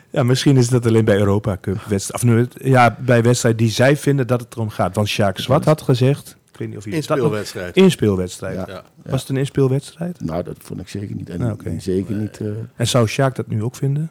[0.09, 2.23] ja, misschien is dat alleen bij Europa Cup wedstrijd.
[2.23, 4.95] Of nu, ja, bij wedstrijd die zij vinden dat het erom gaat.
[4.95, 6.37] Want Sjaak Zwart had gezegd.
[6.51, 7.75] Ik weet niet of Inspeelwedstrijd.
[7.75, 8.55] Inspeelwedstrijd.
[8.55, 8.65] Ja.
[8.67, 8.83] Ja.
[9.05, 10.21] Was het een inspeelwedstrijd?
[10.21, 11.29] Nou, dat vond ik zeker niet.
[11.29, 12.37] En Ah, en zeker niet.
[12.39, 14.09] eh, En zou Sjaak dat nu ook vinden?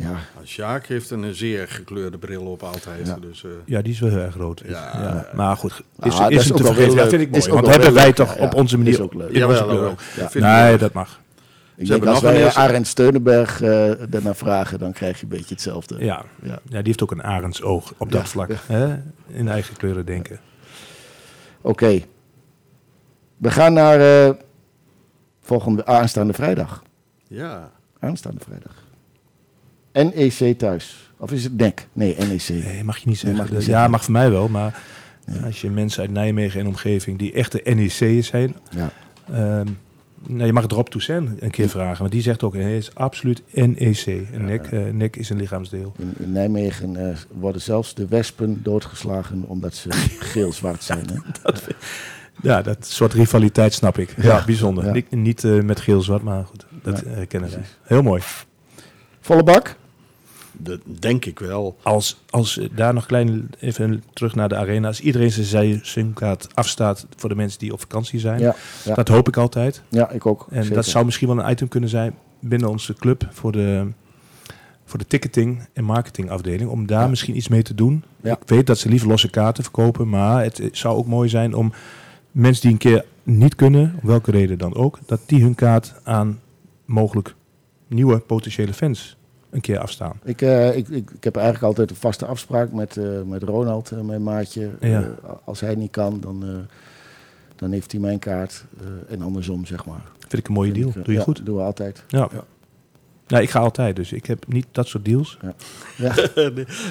[0.00, 3.06] Ja, Nou, Sjaak heeft een zeer gekleurde bril op altijd.
[3.06, 3.16] Ja.
[3.20, 4.62] Dus, eh, Ja, die is wel heel erg rood.
[4.66, 5.26] Ja.
[5.34, 7.20] Maar goed, Ah, is, dat is, is hem ook te heel Dat vind leuk.
[7.20, 7.42] ik mooi.
[7.42, 8.92] Is ook Want hebben wij leuk, toch ja, op onze manier...
[8.92, 9.32] Is ook leuk.
[9.34, 9.46] Ja.
[10.34, 11.20] Nee, dat mag.
[11.76, 15.16] ik hebben denk als nog een wij eerste- Arend Steunenberg eh daarna vragen, dan krijg
[15.16, 16.04] je een beetje hetzelfde.
[16.04, 16.24] Ja.
[16.42, 16.50] Ja.
[16.50, 18.16] ja, die heeft ook een arendsoog op Ja.
[18.18, 18.50] dat vlak.
[18.66, 18.96] Hè?
[19.26, 20.38] In eigen kleuren denken.
[21.60, 22.00] Oké.
[23.36, 24.34] We gaan naar eh,
[25.42, 26.82] volgende aanstaande vrijdag.
[27.28, 27.70] Ja.
[27.98, 28.72] Aanstaande vrijdag.
[29.92, 31.12] NEC thuis.
[31.18, 31.86] Of is het NEC?
[31.92, 32.48] Nee, NEC.
[32.48, 33.38] Nee, mag je niet zeggen.
[33.38, 33.82] mag je niet zeggen.
[33.82, 34.48] ja, mag voor mij wel.
[34.48, 34.82] Maar
[35.44, 38.54] als je mensen uit Nijmegen en omgeving die echte NEC'ers zijn...
[38.70, 38.90] Ja.
[40.26, 41.98] nou, je mag het Rob Toussaint een keer vragen.
[41.98, 44.06] Want die zegt ook, hij is absoluut NEC.
[44.32, 45.92] En nek, eh, nek is een lichaamsdeel.
[45.98, 49.88] In, in Nijmegen eh, worden zelfs de wespen doorgeslagen omdat ze
[50.32, 51.06] geel-zwart zijn.
[51.12, 51.50] Hè?
[52.42, 54.14] Ja, dat soort rivaliteit snap ik.
[54.16, 54.44] Ja, Ja.
[54.44, 54.84] bijzonder.
[54.84, 54.92] Ja.
[54.92, 56.66] Niet, niet eh, met geel-zwart, maar goed.
[56.82, 57.10] Dat Ja.
[57.12, 57.62] eh, kennen wij.
[57.82, 58.22] Heel mooi.
[59.20, 59.76] Volle bak?
[60.52, 61.76] Dat denk ik wel.
[61.82, 64.86] Als, als daar nog klein even terug naar de arena.
[64.86, 68.40] Als iedereen zijn seizoenkaart afstaat voor de mensen die op vakantie zijn.
[68.40, 68.94] Ja, ja.
[68.94, 69.82] Dat hoop ik altijd.
[69.88, 70.46] ja ik ook.
[70.50, 70.76] En zeker.
[70.76, 73.86] dat zou misschien wel een item kunnen zijn binnen onze club voor de,
[74.84, 76.70] voor de ticketing en marketingafdeling.
[76.70, 77.08] Om daar Ja.
[77.08, 78.04] misschien iets mee te doen.
[78.22, 78.32] Ja.
[78.32, 80.08] Ik weet dat ze liever losse kaarten verkopen.
[80.08, 81.72] Maar het zou ook mooi zijn om
[82.32, 85.94] mensen die een keer niet kunnen, om welke reden dan ook, dat die hun kaart
[86.04, 86.40] aan
[86.84, 87.34] mogelijk
[87.86, 89.16] nieuwe potentiële fans
[89.50, 90.20] een keer afstaan.
[90.24, 93.90] Ik, eh, ik, ik, ik heb eigenlijk altijd een vaste afspraak met, eh, met Ronald,
[93.90, 94.70] eh, mijn maatje.
[94.80, 95.00] Ja.
[95.02, 96.48] Eh, als hij niet kan, dan, eh,
[97.56, 98.64] dan heeft hij mijn kaart.
[98.80, 100.02] eh, en andersom, zeg maar.
[100.18, 100.88] Vind ik een mooie deal.
[100.88, 101.46] Ik, Doe je ja, goed.
[101.46, 102.04] doen we altijd.
[102.08, 102.28] Ja.
[102.32, 102.44] Ja.
[103.26, 105.38] Ja, ik ga altijd, dus ik heb niet dat soort deals.
[105.96, 106.14] Ja.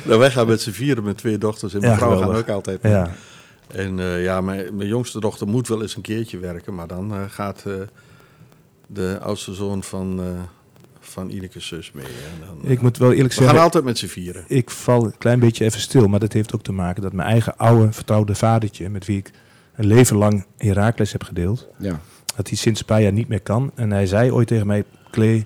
[0.06, 2.50] nou, wij gaan met z'n vieren met twee dochters en Ja, mijn vrouw gaan ook
[2.50, 2.92] altijd mee.
[2.92, 3.12] Ja,
[3.68, 7.14] En eh, ja, mijn, mijn jongste dochter moet wel eens een keertje werken, maar dan
[7.14, 7.74] eh, gaat eh,
[8.88, 10.26] de oudste zoon van, eh
[11.10, 12.06] van Ineke zus mee.
[12.06, 14.44] En dan, Ik moet wel eerlijk we gaan zeggen, altijd met z'n vieren.
[14.48, 16.08] ik val een klein beetje even stil.
[16.08, 19.32] Maar dat heeft ook te maken dat mijn eigen oude vertrouwde vadertje, met wie ik
[19.76, 22.00] een leven lang Herakles heb gedeeld, Ja.
[22.36, 23.72] dat hij sinds een paar jaar niet meer kan.
[23.76, 25.46] En hij zei ooit tegen mij, Klee,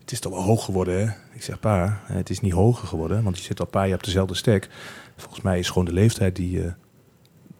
[0.00, 1.12] het is toch wel hoog geworden hè?
[1.34, 3.96] Ik zeg, pa, het is niet hoger geworden, want je zit al een paar jaar
[3.96, 4.68] op dezelfde stek.
[5.16, 6.72] Volgens mij is gewoon de leeftijd die, eh,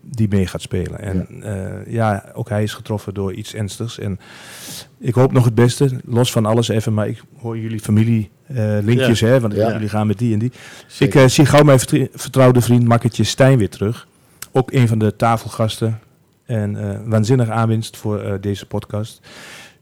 [0.04, 0.98] die mee gaat spelen.
[1.00, 1.84] En ja.
[1.86, 3.98] ja, ook hij is getroffen door iets ernstigs.
[3.98, 4.18] En
[4.98, 8.56] ik hoop nog het beste, los van alles even, maar ik hoor jullie familie eh,
[8.82, 9.72] linkjes, hè, want Ja.
[9.72, 10.52] jullie gaan met die en die.
[10.86, 11.16] Zeker.
[11.20, 11.78] Ik eh, zie gauw mijn
[12.14, 14.06] vertrouwde vriend Makketje Stijn weer terug.
[14.52, 15.98] Ook een van de tafelgasten.
[16.46, 19.20] En eh waanzinnig aanwinst voor eh, deze podcast.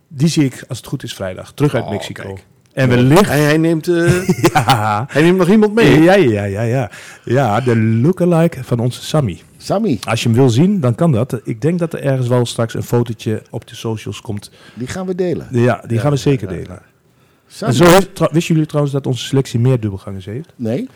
[0.09, 1.53] Die zie ik, als het goed is, vrijdag.
[1.53, 2.23] Terug uit Oh, Mexico.
[2.23, 2.45] kijk.
[2.73, 3.27] En wellicht...
[3.27, 6.01] Hij, hij, neemt, eh, Ja, hij neemt nog iemand mee.
[6.03, 6.91] ja, ja, ja, ja.
[7.25, 9.41] Ja, de lookalike van onze Sammy.
[9.63, 11.41] Sammy, Als je hem wil zien, dan kan dat.
[11.45, 14.51] Ik denk dat er ergens wel straks een fotootje op de socials komt.
[14.75, 15.49] die gaan we delen.
[15.51, 16.83] Ja, die Ja, gaan we zeker ja, delen.
[17.61, 20.53] En zo heeft, wisten jullie trouwens dat onze selectie meer dubbelgangers heeft?
[20.57, 20.89] Nee?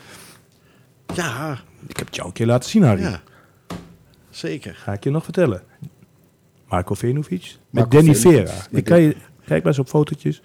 [1.15, 3.01] Ja, Ik heb het jou een keer laten zien, Harry.
[3.01, 3.21] ja.
[4.29, 4.75] Zeker.
[4.75, 5.61] Ga ik je nog vertellen.
[6.67, 8.15] Marco Venovic met Danny.
[8.15, 8.53] Vera.
[8.71, 10.41] Ik kan je, kijk maar eens op fotootjes.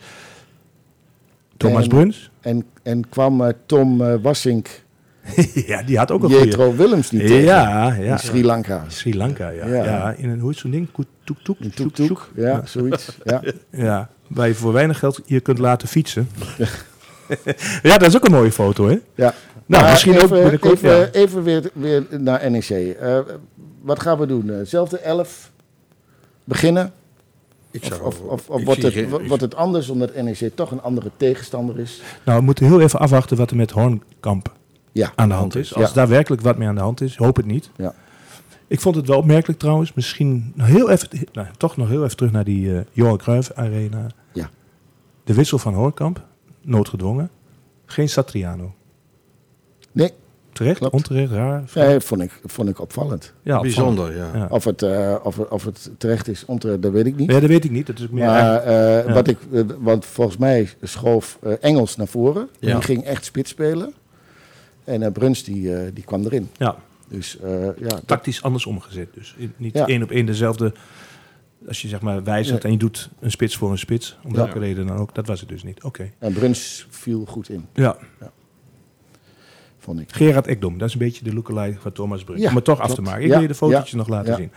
[1.56, 2.30] Thomas En- Bruns.
[2.40, 4.82] En, en kwam eh, Tom eh, Wassink,
[5.66, 6.44] ja, die had ook een goede.
[6.44, 8.12] Jetro Willems niet tegen Ja, ja.
[8.12, 8.84] in Sri Lanka.
[8.88, 9.66] Sri Lanka, ja.
[9.66, 9.84] Ja.
[9.84, 10.14] ja.
[10.16, 10.88] in een, hoe is zo'n ding?
[11.24, 13.08] Toek, toek, In toek, Toek ja, zoiets.
[13.24, 13.42] Ja.
[13.70, 16.28] Ja, waar je voor weinig geld je kunt laten fietsen.
[17.82, 18.98] ja, dat is ook een mooie foto, hè?
[19.14, 19.34] Ja.
[19.66, 20.72] Nou, Maar misschien even, ook binnenkort.
[20.82, 21.08] Even, ja.
[21.12, 22.68] even weer, weer naar NEC.
[22.70, 23.18] Eh,
[23.82, 24.52] wat gaan we doen?
[24.64, 25.50] Zelfde elf
[26.44, 26.92] beginnen?
[27.70, 29.88] Ik Of, zou, of, of, of ik wordt, het, geen- wo- ik- wordt het anders
[29.88, 32.02] omdat NEC toch een andere tegenstander is?
[32.24, 34.52] Nou, we moeten heel even afwachten wat er met Hornkamp
[34.92, 35.12] Ja.
[35.14, 35.74] aan de hand is.
[35.74, 35.94] Als Ja.
[35.94, 37.70] daar werkelijk wat mee aan de hand is, hoop het niet.
[37.76, 37.94] Ja.
[38.66, 39.92] Ik vond het wel opmerkelijk trouwens.
[39.92, 44.06] Misschien heel even, nou, toch nog heel even terug naar die eh Johan Cruijff Arena.
[44.32, 44.50] Ja.
[45.24, 46.24] De wissel van Hoorkamp,
[46.62, 47.30] noodgedwongen.
[47.86, 48.74] Geen Satriano.
[49.92, 50.10] Nee,
[50.52, 50.94] Terecht, Klopt.
[50.94, 51.62] onterecht, raar.
[51.74, 53.32] nee, vond, ik, vond ik opvallend.
[53.42, 54.30] Ja, bijzonder, ja.
[54.34, 54.46] Ja.
[54.50, 57.30] Of het, eh, of, of het terecht is, onterecht, dat weet ik niet.
[57.30, 57.86] Ja, dat weet ik niet.
[57.86, 59.12] Dat is ook meer Maar eh, Ja.
[59.12, 59.38] wat ik,
[59.78, 62.48] want volgens mij schoof Engels naar voren.
[62.58, 62.74] Ja.
[62.74, 63.92] Die ging echt spits spelen.
[64.84, 66.48] En eh, Bruns die, eh, die kwam erin.
[66.58, 66.76] ja,
[67.08, 69.08] Dus eh, ja, dat- tactisch anders omgezet.
[69.14, 69.86] Dus niet Ja.
[69.86, 70.72] één op één dezelfde.
[71.68, 74.58] Als je zeg maar wijzigt en je doet een spits voor een spits, om welke
[74.58, 75.82] reden dan ook, dat was het dus niet.
[75.82, 76.10] Oké.
[76.18, 77.96] en Bruns viel goed in, Ja,
[79.78, 80.12] vond ik.
[80.12, 82.24] Gerard Ekdom, dat is een beetje de lookalike van Thomas.
[82.36, 83.22] Ja, Om het toch af te maken.
[83.24, 84.50] Ik wil je de fotootjes nog laten zien.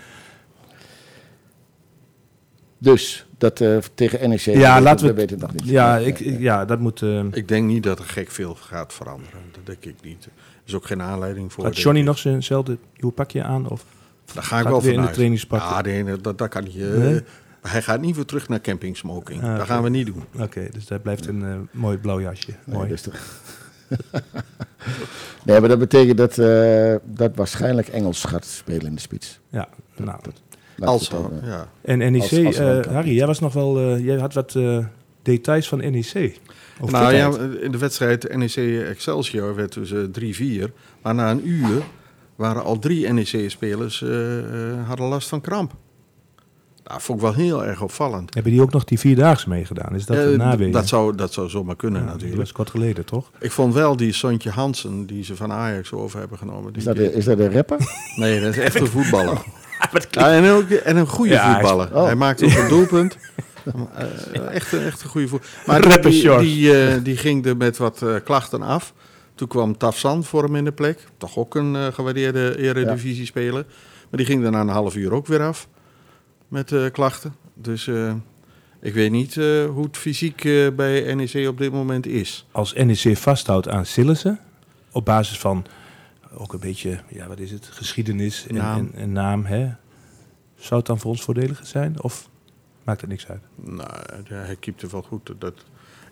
[2.94, 5.66] Dus dat eh, tegen NEC, Ja, dat, laten we dat ik nog niet.
[5.68, 7.02] Ja, ik, ja dat moet...
[7.02, 9.40] eh Ik denk niet dat er gek veel gaat veranderen.
[9.52, 10.26] Dat denk ik niet.
[10.26, 10.32] Er
[10.66, 11.64] is ook geen aanleiding voor.
[11.64, 13.70] had Johnny nog zijnzelfde nieuwe pakje aan?
[13.70, 13.86] Of
[14.34, 15.60] Daar ga ik gaat wel weer in de trainingspak?
[15.60, 16.76] Ja, nee, dat, dat kan niet.
[16.76, 17.22] eh, Nee?
[17.62, 19.44] Hij gaat niet weer terug naar camping smoking.
[19.44, 20.24] Ah, dat gaan we niet doen.
[20.40, 22.52] Oké, dus dat blijft een mooi blauw jasje.
[22.66, 22.88] Nee, mooi.
[22.90, 23.42] dus toch-
[25.46, 29.40] nee, maar dat betekent dat, eh, dat waarschijnlijk Engels gaat spelen in de spits.
[29.50, 30.20] Ja, nou.
[30.80, 31.70] Als, dan, eh, ja.
[31.82, 32.80] En NEC, Als- als eh.
[32.94, 34.78] Harry, jij was nog wel, eh, jij had wat eh,
[35.22, 36.40] details van NEC.
[36.86, 40.00] Nou ja, in de wedstrijd NEC Excelsior werd dus eh,
[40.68, 40.72] 3-4.
[41.02, 41.82] Maar na een uur
[42.36, 45.74] waren al drie NEC-spelers eh, eh, hadden last van kramp.
[46.84, 48.34] Dat vond ik wel heel erg opvallend.
[48.34, 49.96] Hebben die ook nog die vierdaagse meegedaan?
[49.96, 50.72] Is dat een nawee?
[50.72, 52.40] dat, zou, dat zou zomaar kunnen Ja, natuurlijk.
[52.40, 53.32] was kort geleden, toch?
[53.40, 56.74] Ik vond wel die Sontje Hansen, die ze van Ajax over hebben genomen.
[56.74, 57.78] Die, is, dat, een- is dat een rapper?
[58.16, 59.44] Nee, dat is echt een voetballer.
[60.12, 61.96] Ja, en, ook, en een goede Ja, hij is- voetballer.
[61.96, 62.04] oh.
[62.06, 63.18] Hij maakt ook een doelpunt.
[63.64, 65.58] Eh, echt, een- echt een goede voetballer.
[65.68, 68.94] Maar Rapper die, die, eh, die ging er met wat eh, klachten af.
[69.36, 71.00] Toen kwam Tafsan voor hem in de plek.
[71.18, 73.66] Toch ook een eh, gewaardeerde eredivisie-speler.
[74.10, 75.68] Maar die ging er na een half uur ook weer af.
[76.48, 77.36] Met eh, klachten.
[77.54, 78.14] Dus eh,
[78.82, 82.46] ik weet niet eh, hoe het fysiek eh, bij NEC op dit moment is.
[82.52, 84.40] Als NEC vasthoudt aan Sillissen,
[84.92, 85.66] op basis van
[86.38, 88.64] ook een beetje, ja, wat is het, geschiedenis en Naam.
[88.64, 89.74] naam, en, en naam, hè?
[90.56, 92.02] Zou het dan voor ons voordeliger zijn?
[92.02, 92.30] Of
[92.84, 93.42] maakt het niks uit?
[93.56, 93.90] Nou,
[94.28, 95.34] ja, hij keepte wel goed.
[95.38, 95.54] Dat,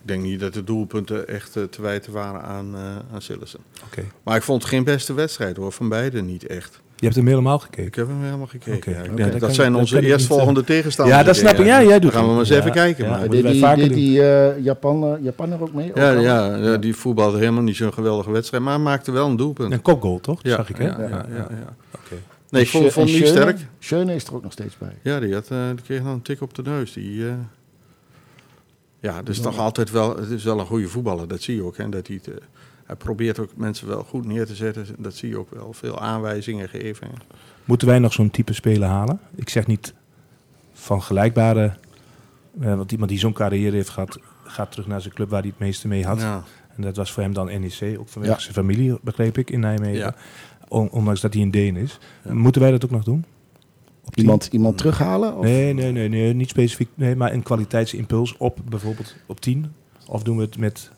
[0.02, 2.82] ik denk niet dat de doelpunten echt eh, te wijten waren aan, eh
[3.12, 3.62] aan.
[3.86, 4.04] Oké.
[4.24, 6.82] Maar ik vond het geen beste wedstrijd hoor, van beiden niet echt.
[7.04, 7.86] Je hebt hem helemaal gekeken.
[7.86, 9.16] Ik heb hem helemaal gekeken.
[9.16, 9.28] Ja.
[9.28, 11.18] Dat zijn onze niet, eerstvolgende tegenstanders.
[11.18, 11.66] Ja, dat snap ik.
[11.66, 13.10] Ja, jij doet Dan gaan we maar eens even kijken.
[13.10, 13.30] maar.
[13.30, 15.92] Deed die, deed die eh, Japan, Japaner ook mee?
[15.96, 19.74] Ja, ja, ja, die voetbalde helemaal niet zo'n geweldige wedstrijd, maar maakte wel een doelpunt.
[19.74, 20.42] Een kopgoal, toch?
[20.42, 20.86] Dat zag ik, hè?
[20.88, 21.48] ja, ja, ja.
[22.50, 23.60] Nee, ik vond, En vond niet sterk.
[23.80, 24.98] Schöne is er ook nog steeds bij.
[25.02, 26.94] Ja, die, had, eh, die kreeg nog een tik op de neus.
[26.94, 27.34] Die, eh,
[29.00, 31.78] ja, dus toch altijd wel, het is wel een goede voetballer, dat zie je ook.
[31.78, 32.44] Hè, dat hij het, eh,
[32.94, 34.86] hij probeert ook mensen wel goed neer te zetten.
[34.98, 35.74] Dat zie je ook wel.
[35.74, 37.08] Veel aanwijzingen geven.
[37.66, 39.20] Moeten wij nog zo'n type speler halen?
[39.36, 39.94] Ik zeg niet
[40.74, 41.76] van gelijkbare...
[42.62, 44.20] eh, want iemand die zo'n carrière heeft gehad...
[44.44, 46.20] gaat terug naar zijn club waar hij het meeste mee had.
[46.20, 46.44] Ja.
[46.76, 48.00] En dat was voor hem dan NEC.
[48.00, 48.40] Ook vanwege Ja.
[48.40, 49.98] zijn familie, begreep ik, in Nijmegen.
[50.00, 50.16] Ja.
[50.68, 52.00] Ondanks dat hij een Deen is.
[52.24, 52.34] Ja.
[52.34, 53.26] Moeten wij dat ook nog doen?
[54.06, 54.24] Op tien?
[54.24, 55.36] Iemand, iemand terughalen?
[55.38, 55.44] Of?
[55.44, 56.90] Nee, nee, nee, nee, niet specifiek.
[56.94, 59.74] Nee, maar een kwaliteitsimpuls op bijvoorbeeld op 10.
[60.08, 60.92] Of doen we het met.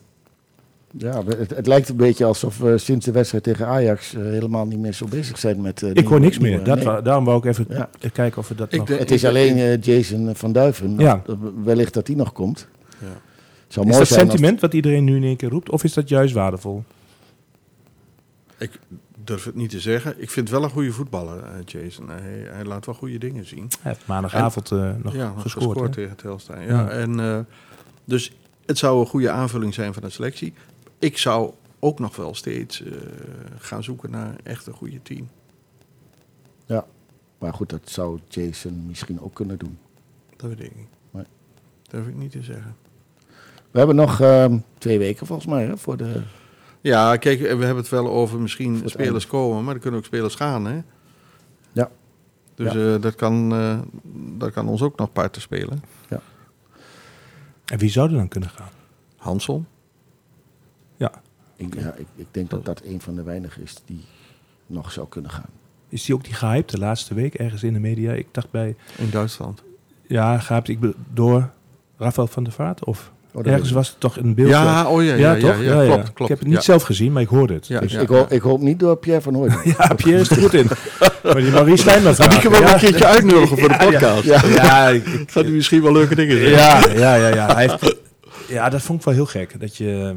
[0.98, 4.66] Ja, het, het lijkt een beetje alsof we sinds de wedstrijd tegen Ajax eh, helemaal
[4.66, 5.82] niet meer zo bezig zijn met...
[5.82, 6.64] eh, Ik hoor nieuwe- niks meer.
[6.64, 6.84] Dat nee.
[6.84, 7.88] wa- daarom wou ik even Ja.
[8.00, 8.88] eh, kijken of we dat Ik nog.
[8.88, 10.98] Het is alleen Jason van Duiven.
[10.98, 11.22] Ja.
[11.24, 12.68] Dat- Wellicht dat die nog komt.
[12.98, 13.06] Ja.
[13.06, 15.70] Het zou is mooi dat zijn als- sentiment wat iedereen nu in één keer roept,
[15.70, 16.84] of is dat juist waardevol?
[18.58, 18.70] Ik
[19.24, 20.10] durf het niet te zeggen.
[20.22, 22.08] Ik vind het wel een goede voetballer, Jason.
[22.08, 23.68] Hij, hij laat wel goede dingen zien.
[23.82, 25.92] Hij heeft maandagavond eh, nog ja, gescoord.
[25.92, 26.60] tegen Telstar.
[26.62, 26.88] Ja, Ja.
[26.88, 27.38] En, eh,
[28.04, 28.32] dus
[28.66, 30.54] het zou een goede aanvulling zijn van de selectie.
[30.98, 32.92] Ik zou ook nog wel steeds eh,
[33.58, 35.28] gaan zoeken naar echt een goede team.
[37.38, 39.78] Maar goed, dat zou Jason misschien ook kunnen doen.
[40.36, 40.88] Dat weet ik niet.
[41.10, 41.24] Nee.
[41.82, 42.76] Durf ik niet te zeggen.
[43.70, 46.22] We hebben nog ehm, twee weken volgens mij hè, voor de...
[46.80, 50.34] Ja, kijk, we hebben het wel over misschien spelers komen, maar er kunnen ook spelers
[50.34, 50.82] gaan, hè?
[51.72, 51.90] Ja.
[52.54, 53.78] Dus eh, dat, kan, eh,
[54.38, 55.82] dat kan ons ook nog parten spelen.
[57.64, 58.70] En wie zou er dan kunnen gaan?
[59.16, 59.64] Hansel.
[61.56, 61.66] Ja.
[61.66, 64.04] Ik, ja, ik, ik denk dat dat een van de weinigen is die
[64.66, 65.48] nog zou kunnen gaan.
[65.88, 68.12] Is die ook die gehyped de laatste week ergens in de media?
[68.12, 68.76] Ik dacht bij.
[68.96, 69.62] In Duitsland.
[70.06, 70.78] Ja, gehyped ik
[71.14, 71.50] door
[71.98, 72.84] Rafael van der Vaart?
[72.84, 74.48] Of Oh, dat ergens was het toch een beeld.
[74.48, 75.62] Ja, oh ja, ja, ja, toch?
[75.62, 76.20] ja, klopt, klopt.
[76.20, 76.60] Ik heb het niet Ja.
[76.62, 77.66] zelf gezien, maar ik hoorde het.
[77.66, 78.00] Ja, Dus- ja.
[78.00, 79.62] ik, hoop, ik hoop niet door Pierre van Hooydonk.
[79.78, 80.66] Ja, Pierre is er goed in.
[81.22, 82.72] Maar die Marie Heb ik hem ook ja.
[82.72, 84.22] een keertje uitnodigen voor de podcast?
[84.24, 84.40] Ja.
[84.46, 86.58] Ja, ik- ik- Gaat hij misschien wel leuke dingen zeggen?
[86.98, 87.54] ja, ja, ja, ja.
[87.54, 87.96] Hij heeft,
[88.48, 89.60] ja, dat vond ik wel heel gek.
[89.60, 90.14] Dat je,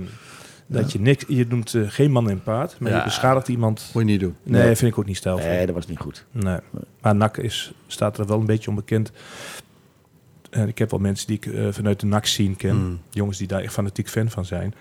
[0.71, 2.97] dat je niks, je noemt eh, geen man en paard, maar Ja.
[2.97, 3.89] je beschadigt iemand.
[3.93, 4.35] Moet je niet doen.
[4.43, 4.75] Nee, Nee.
[4.75, 5.47] vind ik ook niet stijlvol.
[5.47, 6.25] Nee, dat was niet goed.
[6.31, 6.57] Nee.
[7.01, 9.11] Maar NAC is, staat er wel een beetje onbekend.
[10.49, 12.75] En ik heb wel mensen die ik eh, vanuit de NAC zien ken.
[12.75, 12.99] Mm.
[13.09, 14.73] Jongens die daar echt fanatiek fan van zijn.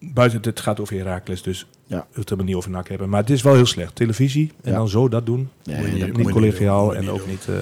[0.00, 2.06] Buiten het gaat over Herakles, dus Ja.
[2.12, 3.08] we het er niet over NAC hebben.
[3.08, 3.94] Maar het is wel heel slecht.
[3.94, 4.76] Televisie en Ja.
[4.78, 5.48] dan zo dat doen.
[5.64, 7.28] Nee, Moet je dat- niet collegiaal en niet ook doen.
[7.28, 7.46] niet...
[7.48, 7.54] eh,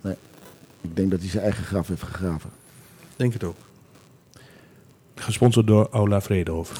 [0.00, 0.14] nee.
[0.80, 2.50] ik denk dat hij zijn eigen graf heeft gegraven.
[3.16, 3.56] Denk het ook.
[5.14, 6.76] Gesponsord door Aula Vredehoven.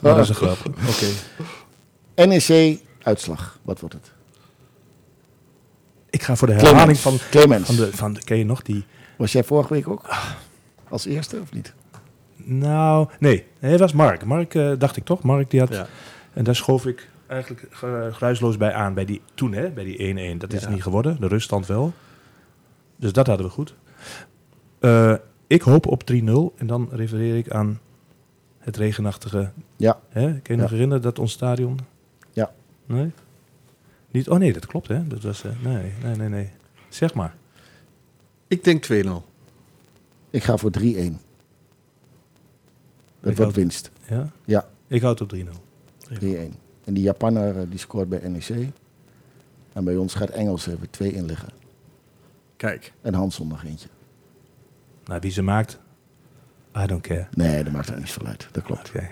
[0.00, 0.58] maar dat is een grap.
[0.66, 2.26] Oké.
[2.26, 3.58] NEC, uitslag.
[3.62, 4.12] Wat wordt het?
[6.10, 7.00] Ik ga voor de herhaling Clemens.
[7.00, 7.66] van, Clemens.
[7.66, 8.20] van, de, van de...
[8.24, 8.84] Ken je nog die...
[9.16, 10.02] Was jij vorige week ook?
[10.88, 11.72] Als eerste of niet?
[12.36, 13.46] Nou, nee.
[13.60, 14.24] Nee, het was Mark.
[14.24, 15.22] Mark, eh, dacht ik toch?
[15.22, 15.68] Mark die had...
[15.68, 15.86] Ja.
[16.32, 17.66] En daar schoof ik eigenlijk
[18.12, 18.94] geruisloos bij aan.
[18.94, 19.70] Bij die, toen, hè?
[19.70, 20.38] Bij die 1-1.
[20.38, 20.68] Dat is Ja.
[20.68, 21.16] niet geworden.
[21.20, 21.92] De ruststand wel.
[22.96, 23.74] Dus dat hadden we goed.
[24.80, 25.14] Eh,
[25.46, 26.14] ik hoop op 3-0.
[26.56, 27.80] En dan refereer ik aan
[28.58, 29.50] het regenachtige...
[29.76, 30.00] Ja.
[30.08, 30.22] Hè?
[30.22, 31.78] Kun je je nog herinneren dat ons stadion...
[32.32, 32.52] Ja.
[32.86, 33.10] Nee?
[34.10, 35.06] Niet, oh nee, dat klopt hè.
[35.06, 35.44] Dat was...
[35.44, 36.50] eh, nee, nee, nee, nee.
[36.88, 37.34] Zeg maar.
[38.46, 39.08] Ik denk 2-0.
[40.30, 40.82] Ik ga voor 3-1.
[40.82, 41.14] Dat Ik
[43.20, 43.90] wordt houd- winst.
[43.90, 43.92] 3-1.
[44.08, 44.30] Ja?
[44.44, 44.68] Ja.
[44.86, 45.38] Ik houd op 3-0.
[46.84, 48.68] En die Japanner eh, die scoort bij NEC.
[49.72, 51.48] En bij ons gaat Engels even twee inleggen.
[52.56, 52.92] Kijk.
[53.00, 53.88] En Hansson nog eentje.
[55.06, 55.78] Nou, wie ze maakt...
[56.82, 57.26] I don't care.
[57.30, 58.48] Nee, dat maakt er niet veel uit.
[58.52, 58.88] Dat klopt.
[58.88, 59.08] Oké.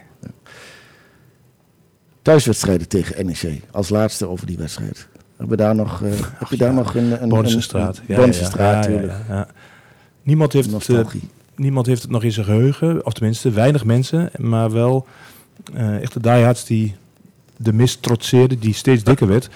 [2.23, 3.63] Thuiswedstrijden tegen NEC.
[3.71, 5.09] Als laatste over die wedstrijd.
[5.37, 7.23] Hebben we daar nog, eh, heb je daar nog een...
[7.23, 7.29] een.
[8.07, 9.13] Een, Bornsestraat, tuurlijk.
[9.29, 9.49] ja, ja.
[10.23, 11.05] Niemand, heeft het, eh,
[11.55, 13.07] niemand heeft het nog in zijn geheugen.
[13.07, 14.31] Of tenminste, weinig mensen.
[14.37, 15.07] Maar wel
[15.75, 16.95] eh echte diehards die
[17.57, 18.59] de mist trotseerden.
[18.59, 19.49] Die steeds dikker werd.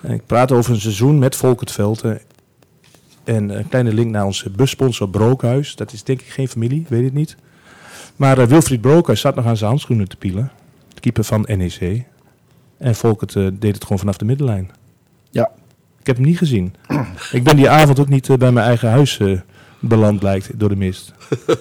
[0.00, 2.20] En ik praat over een seizoen met Volkert Velten.
[3.26, 5.76] En een kleine link naar onze bussponsor Brookhuis.
[5.76, 7.36] Dat is denk ik geen familie, weet het niet.
[8.16, 10.50] Maar eh, Wilfried Brookhuis zat nog aan zijn handschoenen te pielen.
[10.94, 12.04] De keeper van NEC.
[12.78, 14.70] En Volkert eh, deed het gewoon vanaf de middenlijn.
[15.30, 15.50] Ja.
[16.00, 16.74] Ik heb hem niet gezien.
[17.32, 19.20] ik ben die avond ook niet eh, bij mijn eigen huis
[19.80, 21.12] beland, blijkt, door de mist.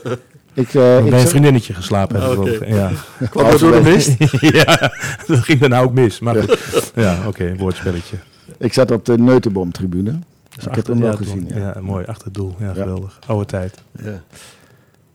[0.55, 2.21] Ik, eh, bij ik, een vriendinnetje geslapen.
[2.67, 2.91] Ja.
[3.29, 4.15] Kwam dat door de mist?
[4.65, 4.91] ja,
[5.27, 6.19] dat ging daarna ook mis.
[6.19, 6.91] Maar goed.
[6.95, 8.17] Ja, oké, een woordspelletje.
[8.57, 10.19] ik zat op de Neutenboom-tribune.
[10.55, 11.47] Dus ik heb hem wel gezien.
[11.47, 11.57] Ja.
[11.57, 11.81] Ja.
[11.81, 12.55] mooi, achter het doel.
[12.59, 13.19] Ja, geweldig.
[13.27, 13.83] Oude tijd.
[14.03, 14.23] Ja.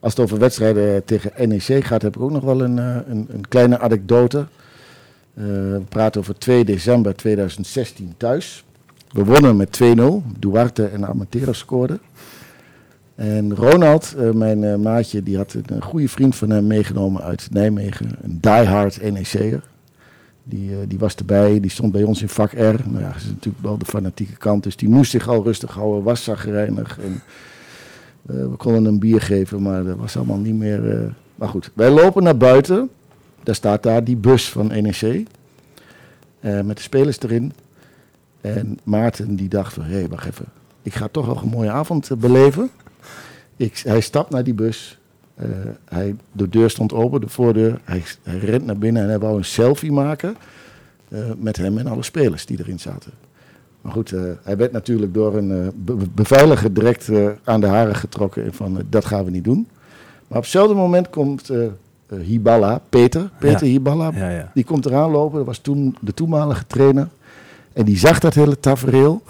[0.00, 3.26] Als het over wedstrijden tegen NEC gaat, heb ik ook nog wel een, eh, een,
[3.30, 4.38] een kleine anekdote.
[4.38, 8.64] Eh, we praten over 2 december 2016 thuis.
[9.10, 10.22] We wonnen met 2-0.
[10.38, 12.00] Duarte en Amatero scoorden.
[13.14, 17.22] En Ronald, eh, mijn eh, maatje, die had een, een goede vriend van hem meegenomen
[17.22, 18.10] uit Nijmegen.
[18.22, 19.62] Een diehard NEC'er.
[20.44, 22.56] Die, eh, die was erbij, die stond bij ons in vak R.
[22.58, 24.62] Nou ja, dat is natuurlijk wel de fanatieke kant.
[24.62, 26.98] Dus die moest zich al rustig houden, was zagrijnig.
[26.98, 27.22] En
[28.26, 30.90] eh, we konden hem bier geven, maar dat was allemaal niet meer...
[31.02, 32.90] eh, Maar goed, wij lopen naar buiten.
[33.42, 35.26] daar staat daar die bus van NEC.
[36.40, 37.52] met de spelers erin.
[38.40, 40.44] En Maarten die dacht van, hé, wacht even.
[40.82, 42.70] Ik ga toch nog een mooie avond beleven.
[43.56, 44.99] Ik, hij stapt naar die bus.
[45.40, 45.48] Eh,
[45.88, 47.80] hij, de deur stond open, de voordeur.
[47.84, 50.36] Hij, hij rent naar binnen en hij wou een selfie maken.
[51.08, 53.10] eh, met hem en alle spelers die erin zaten.
[53.80, 57.10] Maar goed, eh, hij werd natuurlijk door een be- be- beveiliger direct
[57.44, 58.44] aan de haren getrokken.
[58.44, 59.68] en Van, dat gaan we niet doen.
[60.28, 61.50] Maar op hetzelfde moment komt
[62.22, 63.72] Hiballa, Peter, Peter Ja.
[63.72, 64.50] Hiballa, Ja, ja.
[64.54, 65.36] die komt eraan lopen.
[65.36, 67.08] Dat was toen de toenmalige trainer.
[67.72, 69.22] En die zag dat hele tafereel.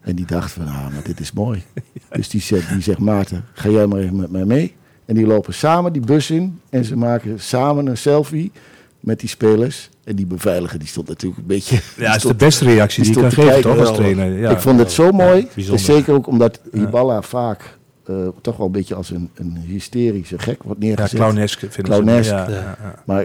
[0.00, 1.62] En die dacht van, ah, maar dit is mooi.
[2.10, 4.74] Dus die zegt, die zegt, Maarten, ga jij maar even met mij mee.
[5.12, 6.60] En die lopen samen die bus in.
[6.70, 8.52] En ze maken samen een selfie
[9.00, 9.90] met die spelers.
[10.04, 11.80] En die beveiliger, die stond natuurlijk een beetje...
[11.96, 13.76] Ja, dat is de beste reactie die, die je kan geven, kijken.
[13.76, 14.38] toch, als trainer.
[14.38, 15.48] Ja, ik vond het zo mooi.
[15.54, 16.78] Dus zeker ook omdat Ja.
[16.78, 21.18] Hiballa vaak eh, toch wel een beetje als een, een hysterische gek wordt Ja, neergezet.
[21.20, 21.82] clownesk vinden ze.
[21.82, 22.30] Clownesk.
[22.30, 22.54] Ja, Ja.
[22.54, 22.94] ja, ja.
[23.04, 23.24] Maar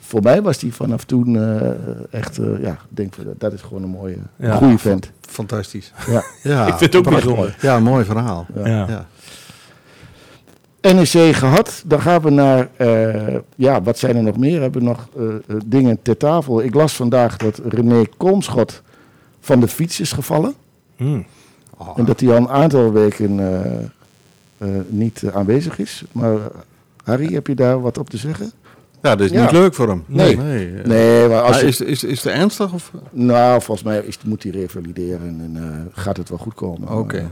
[0.00, 1.70] voor mij was die vanaf toen eh,
[2.10, 4.56] echt, eh, ja, ik denk dat is gewoon een mooie, Ja.
[4.56, 5.10] goede vent.
[5.20, 5.92] Fantastisch.
[6.06, 6.22] Ja.
[6.42, 7.56] Ja, Ik vind het ook bijzonder.
[7.60, 8.46] ja, een mooi verhaal.
[8.64, 9.06] Ja.
[10.80, 14.60] NEC gehad, dan gaan we naar, eh, ja, wat zijn er nog meer?
[14.60, 16.62] Hebben we nog eh, eh, dingen ter tafel?
[16.62, 18.82] Ik las vandaag dat René Kolmschot
[19.40, 20.54] van de fiets is gevallen.
[20.96, 21.26] Hmm.
[21.76, 23.82] Oh, En dat hij al een aantal weken eh,
[24.58, 26.04] eh, niet aanwezig is.
[26.12, 26.36] Maar
[27.04, 28.52] Harry, heb je daar wat op te zeggen?
[29.02, 29.42] Ja, dat is Ja.
[29.42, 30.04] niet leuk voor hem.
[30.06, 30.36] Nee.
[30.36, 30.74] nee.
[30.76, 30.84] eh.
[30.84, 32.72] Nee, maar als Maar je- is, is, is het ernstig?
[32.72, 32.92] Of?
[33.10, 36.88] Nou, volgens mij is, moet hij revalideren en eh, gaat het wel goed komen.
[36.98, 37.16] Oké.
[37.16, 37.24] Eh,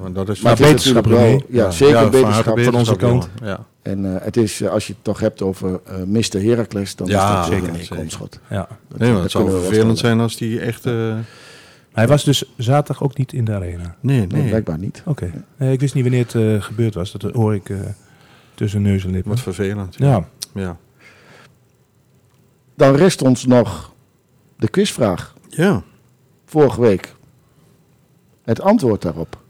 [0.00, 1.40] Want dat is maar wel, René.
[1.48, 3.28] ja, zeker harte van onze kant.
[3.42, 3.64] Ja.
[3.82, 6.42] En eh, het is, eh, als je het toch hebt over eh Mr.
[6.42, 8.38] Heracles, dan Ja, is dat zeker, een komschot.
[8.50, 8.68] Ja.
[8.88, 10.86] Dat- Nee, maar dat het zou vervelend zijn als die echt...
[10.86, 11.14] eh,
[11.92, 13.94] Hij was dus zaterdag ook niet in de arena.
[14.00, 14.48] nee, Nee, nee.
[14.48, 15.02] blijkbaar niet.
[15.06, 15.30] Oké.
[15.56, 17.12] Nee, ik wist niet wanneer het eh, gebeurd was.
[17.12, 17.76] Dat hoor ik eh,
[18.54, 19.30] tussen neus en lippen.
[19.30, 19.94] Wat vervelend.
[19.98, 20.24] Ja.
[20.54, 20.76] Ja.
[22.74, 23.92] Dan rest ons nog
[24.56, 25.34] de quizvraag.
[25.48, 25.82] Ja.
[26.46, 27.14] Vorige week.
[28.42, 29.40] Het antwoord daarop.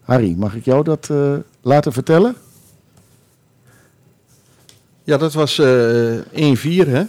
[0.00, 2.34] Harry, mag ik jou dat eh, laten vertellen?
[5.04, 6.16] Ja, dat was eh
[6.86, 7.02] 1-4, hè?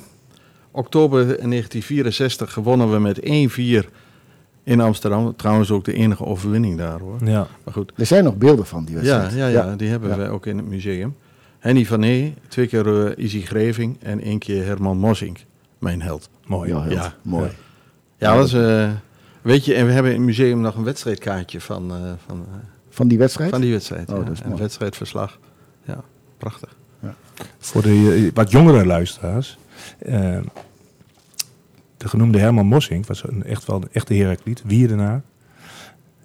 [0.72, 3.20] Oktober 1964 gewonnen we met
[3.86, 3.90] 1-4
[4.64, 5.36] in Amsterdam.
[5.36, 7.18] Trouwens ook de enige overwinning daar, hoor.
[7.26, 7.48] Ja.
[7.64, 7.92] Maar goed.
[7.96, 9.34] Er zijn nog beelden van die Ja, wedstrijd.
[9.34, 10.18] ja, ja, die hebben Ja.
[10.18, 11.16] we ook in het museum.
[11.60, 15.38] Henny van Nee, twee keer eh, Izzy Greving en één keer Herman Mossink,
[15.80, 16.30] mijn held.
[16.46, 16.70] Mooi.
[16.70, 17.16] Ja, heel Ja.
[17.22, 17.50] mooi.
[18.18, 18.54] Ja, dat is...
[18.54, 18.92] eh,
[19.42, 22.56] weet je, en we hebben in het museum nog een wedstrijdkaartje van, eh, van, eh,
[22.90, 23.50] Van die wedstrijd?
[23.50, 24.10] van die wedstrijd.
[24.10, 24.24] Oh, ja.
[24.24, 24.62] dat is een mooi.
[24.62, 25.40] wedstrijdverslag.
[25.86, 26.04] Ja,
[26.38, 26.76] prachtig.
[27.58, 29.58] Voor de wat jongere luisteraars.
[31.98, 34.62] de genoemde Herman Mossink was een, echt wel een echte Herakliet.
[34.66, 35.22] Wierenaar.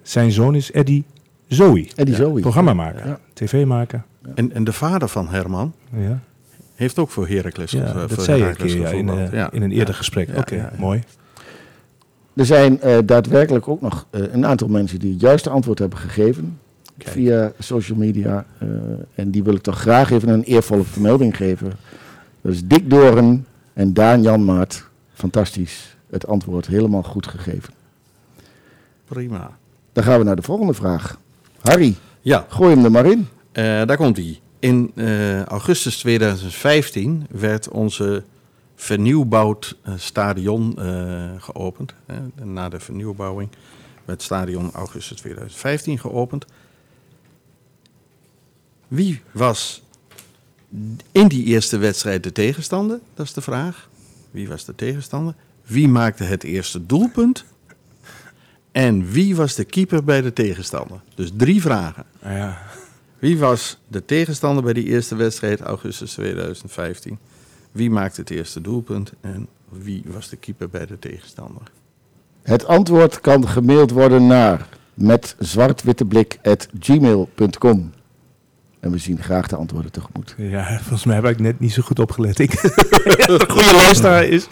[0.02, 1.04] Zijn zoon is Eddie
[1.48, 1.88] Zoe.
[1.94, 2.40] Eddie Ja, Zoe.
[2.40, 3.06] Programmamaker.
[3.06, 3.18] Ja.
[3.32, 4.02] TV-maker.
[4.34, 6.18] En, en de vader van Herman Ja,
[6.74, 9.50] heeft ook voor Heracles ja dat voor zei je een keer ja, in, eh, Ja.
[9.52, 10.28] in een eerder gesprek.
[10.28, 10.78] Ja, Oké, ja, ja.
[10.78, 11.02] mooi.
[12.34, 15.98] Er zijn eh, daadwerkelijk ook nog eh, een aantal mensen die het juiste antwoord hebben
[15.98, 16.58] gegeven.
[16.98, 17.10] Kijk.
[17.10, 18.44] Via social media.
[18.58, 18.68] eh,
[19.14, 21.72] en die wil ik toch graag even een eervolle vermelding geven.
[22.40, 24.84] Dat is Dick Doren en Daan Janmaat.
[25.12, 25.96] Fantastisch.
[26.10, 27.74] Het antwoord helemaal goed gegeven.
[29.04, 29.50] Prima.
[29.92, 31.18] Dan gaan we naar de volgende vraag.
[31.60, 33.28] Harry, Ja, gooi hem er maar in.
[33.52, 34.40] Eh, daar komt hij.
[34.58, 38.24] In eh, augustus 2015 werd onze
[38.74, 40.78] vernieuwbouwd eh, stadion
[41.38, 41.94] geopend.
[42.42, 43.50] na de vernieuwbouwing
[44.04, 46.46] werd het stadion augustus 2015 geopend.
[48.88, 49.82] Wie was
[51.12, 53.00] in die eerste wedstrijd de tegenstander?
[53.14, 53.88] Dat is de vraag.
[54.30, 55.34] Wie was de tegenstander?
[55.62, 57.44] Wie maakte het eerste doelpunt?
[58.72, 61.00] En wie was de keeper bij de tegenstander?
[61.14, 62.04] Dus drie vragen.
[62.22, 62.62] Ja.
[63.22, 67.18] Wie was de tegenstander bij die eerste wedstrijd augustus 2015?
[67.72, 71.62] Wie maakte het eerste doelpunt en wie was de keeper bij de tegenstander?
[72.42, 77.92] Het antwoord kan gemaild worden naar met zwartwitteblik.gmail.com.
[78.80, 80.34] En we zien graag de antwoorden tegemoet.
[80.36, 82.38] ja, volgens mij heb ik net niet zo goed opgelet.
[82.38, 84.48] Ik, een goede luisteraar is,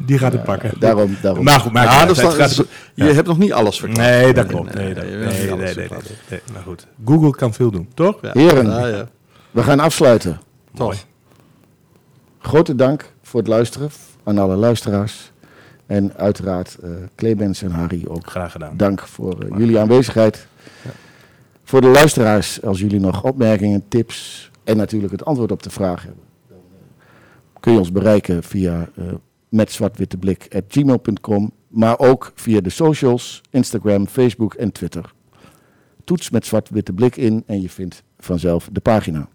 [0.00, 0.70] die gaat het pakken.
[0.78, 1.44] Daarom, daarom.
[1.44, 2.64] Maar goed, maakt Ja, dan- gaat-
[2.94, 4.08] je hebt nog niet alles verklapt.
[4.08, 4.74] Nee, dat klopt.
[4.74, 8.18] Nee, nee, dat- nee, nee, Maar goed, Google kan veel doen, toch?
[8.22, 8.30] Ja.
[8.32, 8.66] Heren.
[8.66, 9.08] Ja, ja.
[9.50, 10.40] We gaan afsluiten.
[10.74, 10.94] Toch.
[12.38, 13.90] Grote dank voor het luisteren
[14.24, 15.32] aan alle luisteraars.
[15.86, 18.26] En uiteraard eh Clemens en Harry ook.
[18.30, 18.76] Graag gedaan.
[18.76, 20.46] Dank voor eh, jullie aanwezigheid.
[21.64, 26.02] Voor de luisteraars, als jullie nog opmerkingen, tips en natuurlijk het antwoord op de vraag
[26.02, 28.88] hebben, dan eh, kun je ons bereiken via
[29.54, 35.12] met zwartwitteblik.gmail.com, maar ook via de socials, Instagram, Facebook en Twitter.
[36.04, 39.28] Toets met zwart-witte blik in en je vindt vanzelf de pagina.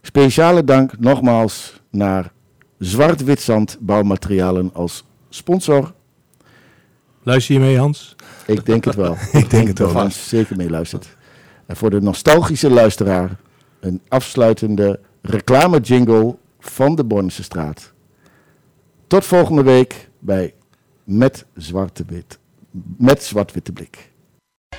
[0.00, 2.32] Speciale dank nogmaals naar
[2.78, 5.92] Zwart-Wit Bouwmaterialen als sponsor.
[7.22, 8.16] Luister je mee, Hans?
[8.46, 9.16] Ik denk het wel.
[9.32, 9.92] Ik denk het wel.
[9.92, 11.16] Hans zeker meeluistert.
[11.66, 13.36] En voor de nostalgische luisteraar
[13.80, 17.91] een afsluitende reclame jingle van de Bornse straat.
[19.12, 20.54] Tot volgende week bij
[21.04, 22.38] Met Zwarte Wit.
[22.98, 24.10] Met Zwart-Witte Blik.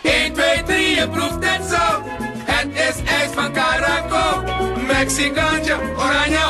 [0.01, 2.01] 1, 2, 3, je proeft het zo.
[2.51, 4.43] Het is ijs van Caraco.
[4.87, 6.42] Mexicaantje, oranje